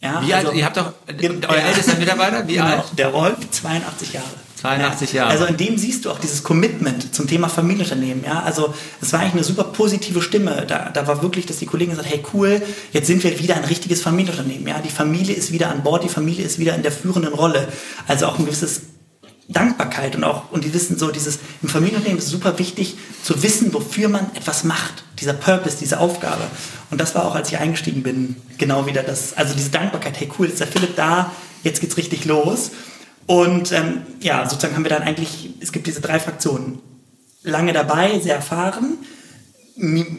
[0.00, 0.56] Ja, wie also, alt?
[0.56, 2.46] Ihr habt doch euer ältester Mitarbeiter?
[2.48, 2.84] Wie genau, alt?
[2.96, 4.26] Der Rolf, 82 Jahre.
[4.62, 5.30] 82 Jahre.
[5.30, 8.24] Also in dem siehst du auch dieses Commitment zum Thema Familienunternehmen.
[8.24, 10.64] Ja, also es war eigentlich eine super positive Stimme.
[10.66, 13.64] Da, da war wirklich, dass die Kollegen gesagt, hey cool, jetzt sind wir wieder ein
[13.64, 14.66] richtiges Familienunternehmen.
[14.66, 17.68] Ja, die Familie ist wieder an Bord, die Familie ist wieder in der führenden Rolle.
[18.06, 18.82] Also auch ein gewisses
[19.48, 23.42] Dankbarkeit und auch, und die wissen so, dieses, im Familienunternehmen ist es super wichtig zu
[23.42, 25.04] wissen, wofür man etwas macht.
[25.20, 26.44] Dieser Purpose, diese Aufgabe.
[26.90, 30.30] Und das war auch, als ich eingestiegen bin, genau wieder das, also diese Dankbarkeit, hey
[30.38, 32.70] cool, ist der Philipp da, jetzt geht's richtig los.
[33.26, 36.80] Und ähm, ja, sozusagen haben wir dann eigentlich, es gibt diese drei Fraktionen.
[37.42, 38.98] Lange dabei, sehr erfahren,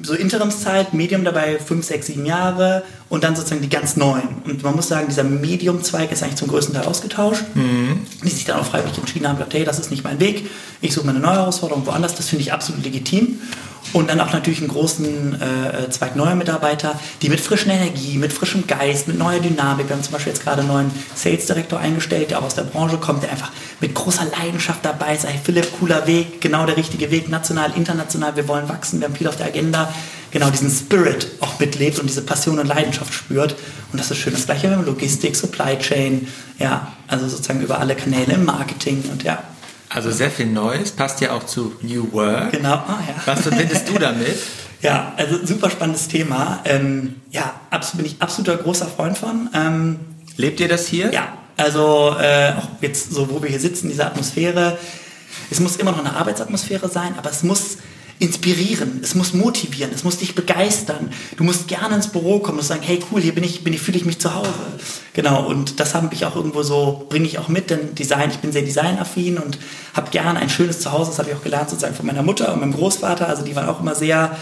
[0.02, 4.42] so Interimszeit, Medium dabei fünf, sechs, sieben Jahre und dann sozusagen die ganz neuen.
[4.46, 7.44] Und man muss sagen, dieser Medium-Zweig ist eigentlich zum größten Teil ausgetauscht.
[7.54, 8.02] Mhm.
[8.24, 10.50] Die sich dann auch freiwillig entschieden haben, gesagt, hey, das ist nicht mein Weg,
[10.82, 13.40] ich suche mir eine neue Herausforderung woanders, das finde ich absolut legitim.
[13.92, 18.34] Und dann auch natürlich einen großen äh, Zweig neuer Mitarbeiter, die mit frischen Energie, mit
[18.34, 21.80] frischem Geist, mit neuer Dynamik, wir haben zum Beispiel jetzt gerade einen neuen Sales Director
[21.80, 25.28] eingestellt, der auch aus der Branche kommt, der einfach mit großer Leidenschaft dabei ist.
[25.28, 29.16] Hey, Philipp, cooler Weg, genau der richtige Weg, national, international, wir wollen wachsen, wir haben
[29.16, 29.94] viel auf der Agenda.
[30.32, 33.56] Genau diesen Spirit auch mitlebt und diese Passion und Leidenschaft spürt.
[33.92, 34.34] Und das ist schön.
[34.34, 36.28] Das gleiche mit Logistik, Supply Chain,
[36.58, 39.44] ja, also sozusagen über alle Kanäle im Marketing und ja,
[39.94, 42.52] also sehr viel Neues, passt ja auch zu New Work.
[42.52, 43.16] Genau, ah, ja.
[43.26, 44.38] Was verbindest du damit?
[44.82, 46.60] Ja, also super spannendes Thema.
[46.66, 49.50] Ähm, ja, absolut, bin ich absoluter großer Freund von.
[49.54, 49.98] Ähm,
[50.36, 51.10] Lebt ihr das hier?
[51.14, 54.78] Ja, also äh, auch jetzt so, wo wir hier sitzen, diese Atmosphäre.
[55.50, 57.78] Es muss immer noch eine Arbeitsatmosphäre sein, aber es muss
[58.24, 61.12] inspirieren, es muss motivieren, es muss dich begeistern.
[61.38, 63.82] Du musst gerne ins Büro kommen und sagen, hey cool, hier bin ich, bin ich,
[63.82, 64.50] fühle ich mich zu Hause.
[65.14, 68.38] Genau, und das habe ich auch irgendwo so, bringe ich auch mit, denn Design, ich
[68.38, 69.60] bin sehr designaffin und
[69.94, 72.62] habe gerne ein schönes Zuhause, das habe ich auch gelernt sozusagen von meiner Mutter und
[72.62, 74.36] meinem Großvater, also die waren auch immer sehr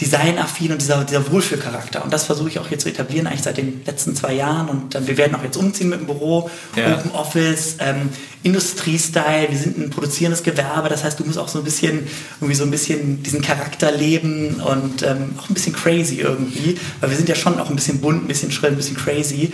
[0.00, 2.04] designaffin und dieser, dieser Wohlfühlcharakter.
[2.04, 4.68] Und das versuche ich auch hier zu etablieren, eigentlich seit den letzten zwei Jahren.
[4.68, 6.94] Und äh, wir werden auch jetzt umziehen mit dem Büro, ja.
[6.94, 8.10] Open Office, ähm,
[8.42, 9.48] Industriestyle.
[9.50, 10.88] Wir sind ein produzierendes Gewerbe.
[10.88, 12.06] Das heißt, du musst auch so ein bisschen,
[12.40, 16.78] irgendwie so ein bisschen diesen Charakter leben und ähm, auch ein bisschen crazy irgendwie.
[17.00, 19.52] Weil wir sind ja schon auch ein bisschen bunt, ein bisschen schrill, ein bisschen crazy.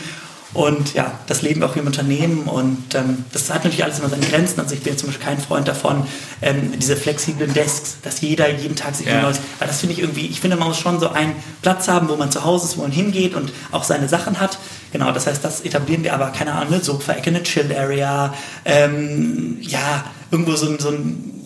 [0.52, 4.08] Und ja, das leben wir auch im Unternehmen und ähm, das hat natürlich alles immer
[4.08, 4.58] seine Grenzen.
[4.58, 6.06] Also ich bin zum Beispiel kein Freund davon,
[6.42, 9.22] ähm, diese flexiblen Desks, dass jeder jeden Tag sich ja.
[9.22, 12.08] neues, weil das finde ich irgendwie, ich finde, man muss schon so einen Platz haben,
[12.08, 14.58] wo man zu Hause ist, wo man hingeht und auch seine Sachen hat.
[14.92, 18.34] Genau, das heißt, das etablieren wir aber, keine Ahnung, eine Sofa-Ecke, eine Chill-Area,
[18.64, 21.40] ähm, ja, irgendwo so, so ein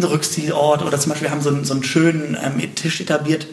[0.00, 3.46] Rückziehort oder zum Beispiel wir haben so einen, so einen schönen ähm, Tisch etabliert,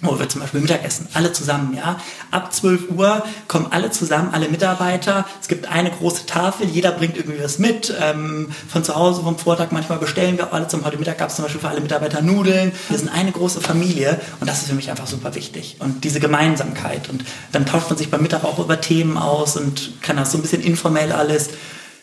[0.00, 2.00] wo wir zum Beispiel Mittagessen, alle zusammen, ja.
[2.30, 5.26] Ab 12 Uhr kommen alle zusammen, alle Mitarbeiter.
[5.40, 7.92] Es gibt eine große Tafel, jeder bringt irgendwie was mit.
[8.00, 11.36] Ähm, von zu Hause, vom Vortag, manchmal bestellen wir alle zum heute Mittag gab es
[11.36, 12.72] zum Beispiel für alle Mitarbeiter Nudeln.
[12.88, 15.76] Wir sind eine große Familie und das ist für mich einfach super wichtig.
[15.80, 17.08] Und diese Gemeinsamkeit.
[17.08, 20.38] Und dann tauscht man sich beim Mittag auch über Themen aus und kann das so
[20.38, 21.50] ein bisschen informell alles.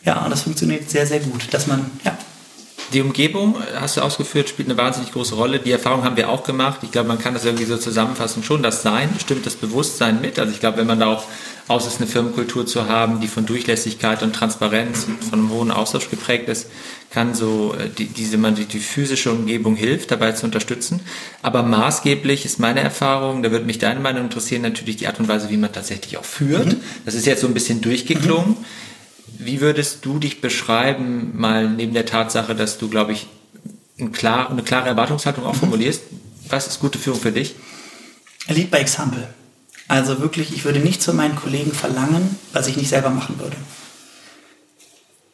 [0.04, 2.16] Ja, und das funktioniert sehr, sehr gut, dass man, ja,
[2.92, 5.58] die Umgebung, hast du ausgeführt, spielt eine wahnsinnig große Rolle.
[5.58, 6.80] Die Erfahrung haben wir auch gemacht.
[6.82, 8.44] Ich glaube, man kann das irgendwie so zusammenfassen.
[8.44, 10.38] Schon das Sein stimmt das Bewusstsein mit.
[10.38, 11.24] Also ich glaube, wenn man da auch
[11.68, 15.70] aus ist, eine Firmenkultur zu haben, die von Durchlässigkeit und Transparenz und von einem hohen
[15.72, 16.68] Austausch geprägt ist,
[17.10, 21.00] kann so äh, die, diese man die, die physische Umgebung hilft, dabei zu unterstützen.
[21.42, 25.26] Aber maßgeblich ist meine Erfahrung, da würde mich deine Meinung interessieren, natürlich die Art und
[25.26, 26.66] Weise, wie man tatsächlich auch führt.
[26.66, 26.80] Mhm.
[27.04, 28.50] Das ist jetzt so ein bisschen durchgeklungen.
[28.50, 28.85] Mhm
[29.38, 33.26] Wie würdest du dich beschreiben, mal neben der Tatsache, dass du, glaube ich,
[33.98, 35.58] ein klar, eine klare Erwartungshaltung auch mhm.
[35.58, 36.02] formulierst?
[36.48, 37.54] Was ist gute Führung für dich?
[38.48, 39.28] Lead by Example.
[39.88, 43.56] Also wirklich, ich würde nichts von meinen Kollegen verlangen, was ich nicht selber machen würde.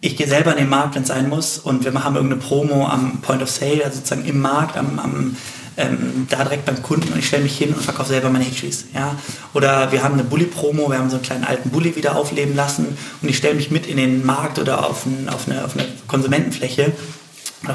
[0.01, 2.87] Ich gehe selber in den Markt, wenn es sein muss, und wir haben irgendeine Promo
[2.89, 5.37] am Point of Sale, also sozusagen im Markt, am, am
[5.77, 8.87] ähm, da direkt beim Kunden und ich stelle mich hin und verkaufe selber meine Hitchis.
[8.95, 9.17] Ja?
[9.55, 12.97] Oder wir haben eine Bulli-Promo, wir haben so einen kleinen alten Bulli wieder aufleben lassen
[13.21, 15.87] und ich stelle mich mit in den Markt oder auf, ein, auf, eine, auf eine
[16.09, 16.93] Konsumentenfläche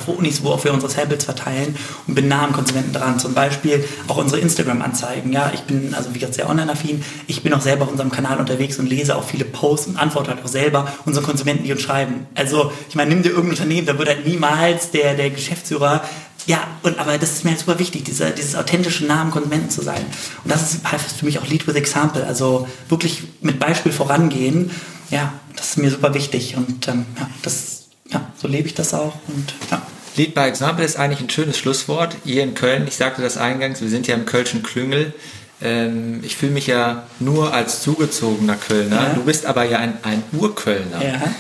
[0.05, 1.75] für Unis, wo auch wir unsere Samples verteilen
[2.07, 3.19] und bin nah am Konsumenten dran.
[3.19, 5.31] Zum Beispiel auch unsere Instagram-Anzeigen.
[5.31, 7.03] Ja, ich bin also wie gesagt sehr online-affin.
[7.27, 10.31] Ich bin auch selber auf unserem Kanal unterwegs und lese auch viele Posts und antworte
[10.31, 12.27] halt auch selber unseren Konsumenten, die uns schreiben.
[12.35, 16.03] Also ich meine, nimm dir irgendein Unternehmen, da würde halt niemals der, der Geschäftsführer
[16.47, 19.81] ja, und, aber das ist mir halt super wichtig, dieser, dieses authentische Namen Konsumenten zu
[19.81, 20.03] sein.
[20.43, 24.71] Und das ist, heißt für mich auch Lead with Example, also wirklich mit Beispiel vorangehen.
[25.11, 28.93] Ja, das ist mir super wichtig und ähm, ja, das, ja, so lebe ich das
[28.93, 29.81] auch und ja.
[30.15, 32.15] Lead by Example ist eigentlich ein schönes Schlusswort.
[32.23, 35.13] Hier in Köln, ich sagte das eingangs, wir sind ja im Kölschen Klüngel.
[35.61, 38.95] Ähm, ich fühle mich ja nur als zugezogener Kölner.
[38.95, 39.13] Ja.
[39.13, 41.03] Du bist aber ja ein, ein Urkölner.
[41.03, 41.33] Ja.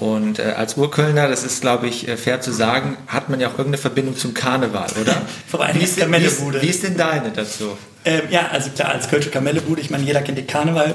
[0.00, 3.48] Und äh, als Urkölner, das ist, glaube ich, äh, fair zu sagen, hat man ja
[3.48, 5.20] auch irgendeine Verbindung zum Karneval, oder?
[5.46, 7.76] Vor allem wie, ist, wie, ist, wie ist denn deine dazu?
[8.06, 10.94] Ähm, ja, also klar, als Kölsche Kamellebude, ich meine, jeder kennt den Karneval.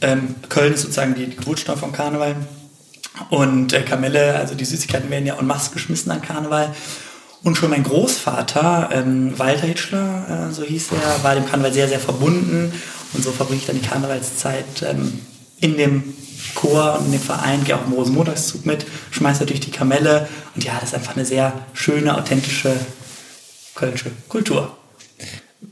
[0.00, 2.36] Ähm, Köln ist sozusagen die Geburtsstadt vom Karneval.
[3.30, 6.72] Und äh, Kamelle, also die Süßigkeiten werden ja en masse geschmissen an Karneval.
[7.42, 11.88] Und schon mein Großvater, ähm, Walter Hitschler, äh, so hieß er, war dem Karneval sehr,
[11.88, 12.72] sehr verbunden.
[13.14, 15.20] Und so verbringe ich dann die Karnevalszeit ähm,
[15.60, 16.02] in dem
[16.54, 20.28] Chor und in dem Verein, gehe auch im Rosenmontagszug mit, schmeiße natürlich die Kamelle.
[20.54, 22.74] Und ja, das ist einfach eine sehr schöne, authentische
[23.74, 24.76] kölsche Kultur.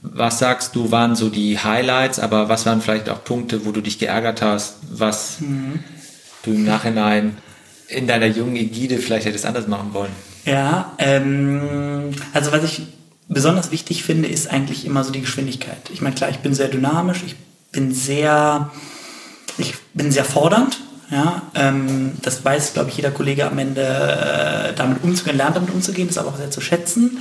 [0.02, 3.80] Was sagst du, waren so die Highlights, aber was waren vielleicht auch Punkte, wo du
[3.80, 5.80] dich geärgert hast, was mhm.
[6.42, 7.38] du im Nachhinein
[7.88, 10.12] in deiner jungen Ägide vielleicht hättest anders machen wollen?
[10.44, 12.82] Ja, ähm, also was ich
[13.28, 15.90] besonders wichtig finde, ist eigentlich immer so die Geschwindigkeit.
[15.92, 17.36] Ich meine, klar, ich bin sehr dynamisch, ich
[17.72, 18.70] bin sehr
[19.58, 20.78] ich bin sehr fordernd.
[21.10, 25.70] Ja, ähm, das weiß, glaube ich, jeder Kollege am Ende äh, damit umzugehen, lernt damit
[25.70, 27.18] umzugehen, das aber auch sehr zu schätzen.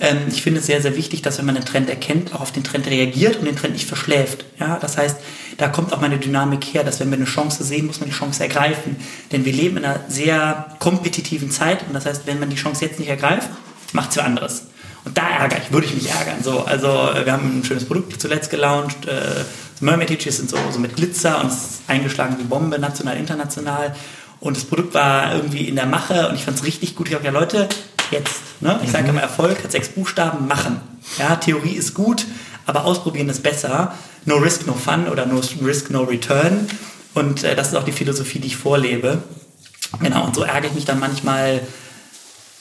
[0.00, 2.52] Ähm, ich finde es sehr, sehr wichtig, dass wenn man einen Trend erkennt, auch auf
[2.52, 4.44] den Trend reagiert und den Trend nicht verschläft.
[4.60, 5.16] Ja, das heißt,
[5.56, 8.14] da kommt auch meine Dynamik her, dass wenn wir eine Chance sehen, muss man die
[8.14, 8.96] Chance ergreifen.
[9.32, 12.84] Denn wir leben in einer sehr kompetitiven Zeit und das heißt, wenn man die Chance
[12.84, 13.48] jetzt nicht ergreift,
[13.92, 14.62] macht es für anderes.
[15.04, 16.42] Und da ärgere ich, würde ich mich ärgern.
[16.42, 19.06] So, also wir haben ein schönes Produkt zuletzt gelauncht.
[19.06, 19.44] Äh,
[19.80, 23.94] Mermaid Hitches sind so, so mit Glitzer und es ist eingeschlagen wie Bombe, national, international.
[24.40, 27.08] Und das Produkt war irgendwie in der Mache und ich fand es richtig gut.
[27.08, 27.68] Ich habe ja Leute,
[28.10, 28.42] jetzt.
[28.60, 28.78] Ne?
[28.84, 29.10] Ich sage mhm.
[29.10, 30.80] immer, Erfolg hat sechs Buchstaben, machen.
[31.18, 32.26] Ja, Theorie ist gut,
[32.66, 33.94] aber ausprobieren ist besser.
[34.24, 36.66] No risk, no fun oder no risk, no return.
[37.14, 39.22] Und äh, das ist auch die Philosophie, die ich vorlebe.
[40.00, 41.60] Genau, und so ärgere ich mich dann manchmal,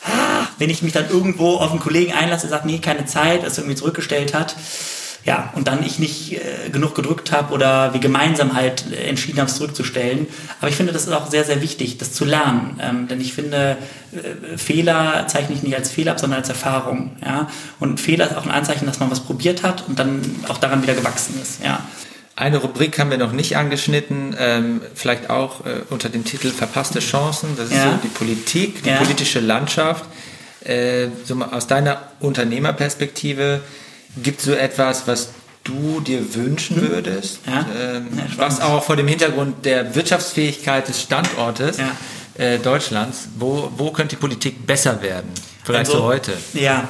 [0.04, 3.44] ah, wenn ich mich dann irgendwo auf einen Kollegen einlasse, der sagt, nee, keine Zeit,
[3.44, 4.56] es irgendwie zurückgestellt hat
[5.26, 9.48] ja, und dann ich nicht äh, genug gedrückt habe oder wir gemeinsam halt entschieden haben,
[9.48, 10.28] es zurückzustellen.
[10.60, 12.80] Aber ich finde, das ist auch sehr, sehr wichtig, das zu lernen.
[12.82, 13.78] Ähm, denn ich finde,
[14.12, 17.16] äh, Fehler zeichne ich nicht als Fehler ab, sondern als Erfahrung.
[17.24, 17.48] Ja?
[17.80, 20.84] Und Fehler ist auch ein Anzeichen, dass man was probiert hat und dann auch daran
[20.84, 21.64] wieder gewachsen ist.
[21.64, 21.80] Ja.
[22.36, 27.00] Eine Rubrik haben wir noch nicht angeschnitten, ähm, vielleicht auch äh, unter dem Titel Verpasste
[27.00, 27.50] Chancen.
[27.56, 27.92] Das ist ja.
[27.92, 28.98] so die Politik, die ja.
[28.98, 30.04] politische Landschaft.
[30.66, 33.62] Äh, so aus deiner Unternehmerperspektive,
[34.22, 35.30] Gibt es so etwas, was
[35.64, 36.90] du dir wünschen hm.
[36.90, 37.66] würdest, ja.
[37.76, 42.44] Ähm, ja, was auch vor dem Hintergrund der Wirtschaftsfähigkeit des Standortes ja.
[42.44, 45.30] äh, Deutschlands, wo, wo könnte die Politik besser werden?
[45.64, 46.34] Vielleicht also, so heute.
[46.54, 46.90] Ja,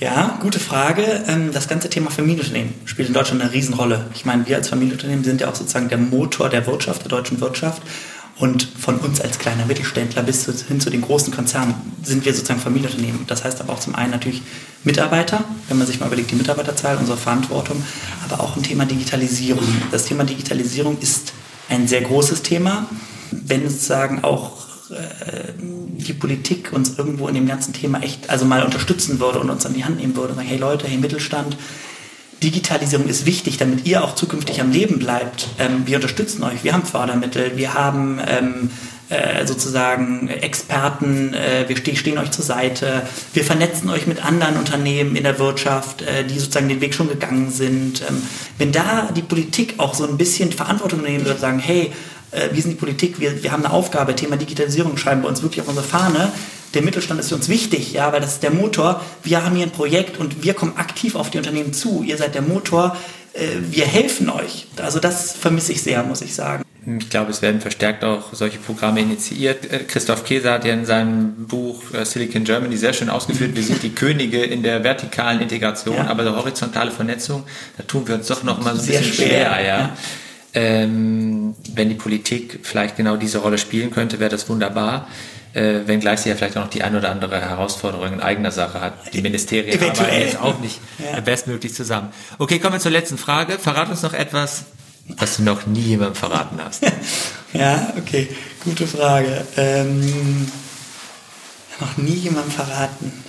[0.00, 1.24] ja, gute Frage.
[1.26, 4.06] Ähm, das ganze Thema Familienunternehmen spielt in Deutschland eine Riesenrolle.
[4.14, 7.40] Ich meine, wir als Familienunternehmen sind ja auch sozusagen der Motor der Wirtschaft, der deutschen
[7.40, 7.82] Wirtschaft.
[8.38, 11.74] Und von uns als kleiner Mittelständler bis hin zu den großen Konzernen
[12.04, 13.26] sind wir sozusagen Familienunternehmen.
[13.26, 14.42] Das heißt aber auch zum einen natürlich
[14.84, 17.82] Mitarbeiter, wenn man sich mal überlegt, die Mitarbeiterzahl, unsere Verantwortung,
[18.28, 19.66] aber auch ein Thema Digitalisierung.
[19.90, 21.32] Das Thema Digitalisierung ist
[21.68, 22.86] ein sehr großes Thema.
[23.32, 28.62] Wenn sozusagen auch äh, die Politik uns irgendwo in dem ganzen Thema echt also mal
[28.62, 31.56] unterstützen würde und uns an die Hand nehmen würde und sagen, hey Leute, hey Mittelstand,
[32.42, 35.48] Digitalisierung ist wichtig, damit ihr auch zukünftig am Leben bleibt.
[35.58, 38.70] Ähm, wir unterstützen euch, wir haben Fördermittel, wir haben ähm,
[39.08, 44.56] äh, sozusagen Experten, äh, wir ste stehen euch zur Seite, wir vernetzen euch mit anderen
[44.56, 48.02] Unternehmen in der Wirtschaft, äh, die sozusagen den Weg schon gegangen sind.
[48.08, 48.22] Ähm,
[48.58, 51.92] wenn da die Politik auch so ein bisschen Verantwortung nehmen würde, sagen, hey,
[52.30, 55.42] äh, wir sind die Politik, wir, wir haben eine Aufgabe, Thema Digitalisierung schreiben wir uns
[55.42, 56.30] wirklich auf unsere Fahne,
[56.74, 59.02] der Mittelstand ist für uns wichtig, ja, weil das ist der Motor.
[59.22, 62.02] Wir haben hier ein Projekt und wir kommen aktiv auf die Unternehmen zu.
[62.02, 62.96] Ihr seid der Motor.
[63.32, 64.66] Äh, wir helfen euch.
[64.76, 66.64] Also das vermisse ich sehr, muss ich sagen.
[66.86, 69.70] ich glaube, es werden verstärkt auch solche Programme initiiert.
[69.70, 73.62] Äh, Christoph Käser hat ja in seinem Buch äh, Silicon Germany sehr schön ausgeführt, wir
[73.62, 76.06] sind die Könige in der vertikalen Integration, ja.
[76.06, 77.44] aber die horizontale Vernetzung,
[77.76, 79.78] da tun wir uns doch noch mal so ein sehr bisschen schwer, schwer ja.
[79.80, 79.96] ja.
[80.54, 85.06] Ähm, wenn die Politik vielleicht genau diese Rolle spielen könnte, wäre das wunderbar.
[85.58, 88.80] Äh, wenngleich sie ja vielleicht auch noch die ein oder andere Herausforderung in eigener Sache
[88.80, 89.12] hat.
[89.12, 90.06] Die Ministerien Eventuell.
[90.06, 90.80] arbeiten jetzt auch nicht
[91.12, 91.18] ja.
[91.20, 92.10] bestmöglich zusammen.
[92.38, 93.58] Okay, kommen wir zur letzten Frage.
[93.58, 94.66] Verrat uns noch etwas,
[95.08, 96.84] was du noch nie jemandem verraten hast.
[97.52, 98.28] ja, okay,
[98.62, 99.44] gute Frage.
[99.56, 100.48] Ähm,
[101.80, 103.24] noch nie jemandem verraten.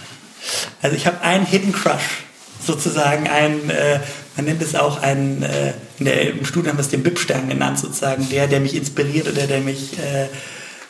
[0.83, 2.25] Also ich habe einen Hidden Crush,
[2.63, 4.01] sozusagen ein, äh,
[4.35, 7.49] man nennt es auch einen, äh, in der, im Studium haben wir es den BIP-Stern
[7.49, 10.27] genannt, sozusagen, der, der mich inspiriert oder der mich äh,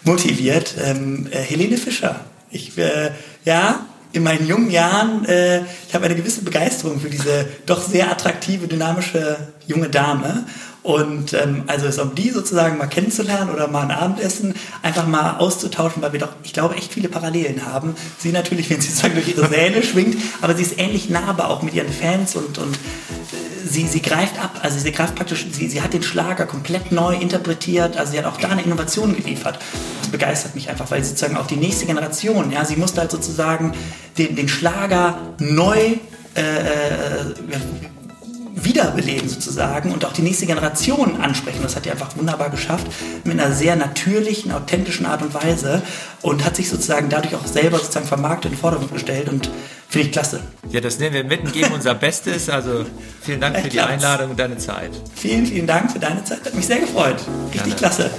[0.04, 0.76] motiviert.
[0.84, 2.22] Ähm, äh, Helene Fischer.
[2.52, 3.12] Ich, äh,
[3.46, 8.10] ja, in meinen jungen Jahren, äh, ich habe eine gewisse Begeisterung für diese doch sehr
[8.10, 9.38] attraktive, dynamische
[9.68, 10.46] junge Dame.
[10.82, 15.38] Und ähm, also es um die sozusagen mal kennenzulernen oder mal ein Abendessen einfach mal
[15.38, 17.96] auszutauschen, weil wir doch, ich glaube, echt viele Parallelen haben.
[18.18, 21.64] Sie natürlich, wenn sie sozusagen durch ihre Säle schwingt, aber sie ist ähnlich nahbar auch
[21.64, 25.68] mit ihren Fans und, und äh, sie, sie greift ab, also sie greift praktisch, sie,
[25.68, 29.60] sie hat den Schlager komplett neu interpretiert, also sie hat auch da eine Innovation geliefert.
[30.00, 33.12] Das begeistert mich einfach, weil sie sozusagen auch die nächste Generation, ja, sie musste halt
[33.12, 33.74] sozusagen
[34.18, 35.98] den, den Schlager neu
[36.36, 37.36] äh, äh
[38.64, 41.60] wiederbeleben sozusagen und auch die nächste Generation ansprechen.
[41.62, 42.88] Das hat die einfach wunderbar geschafft
[43.24, 45.82] mit einer sehr natürlichen, authentischen Art und Weise
[46.22, 49.50] und hat sich sozusagen dadurch auch selber sozusagen vermarktet in den Vordergrund gestellt und
[49.88, 50.42] finde ich klasse.
[50.70, 52.50] Ja, das nehmen wir mit und geben unser Bestes.
[52.50, 52.86] Also
[53.22, 54.92] vielen Dank für die Einladung und deine Zeit.
[55.16, 56.46] Vielen, vielen Dank für deine Zeit.
[56.46, 57.18] Hat mich sehr gefreut.
[57.54, 57.76] Richtig Gerne.
[57.76, 58.12] klasse.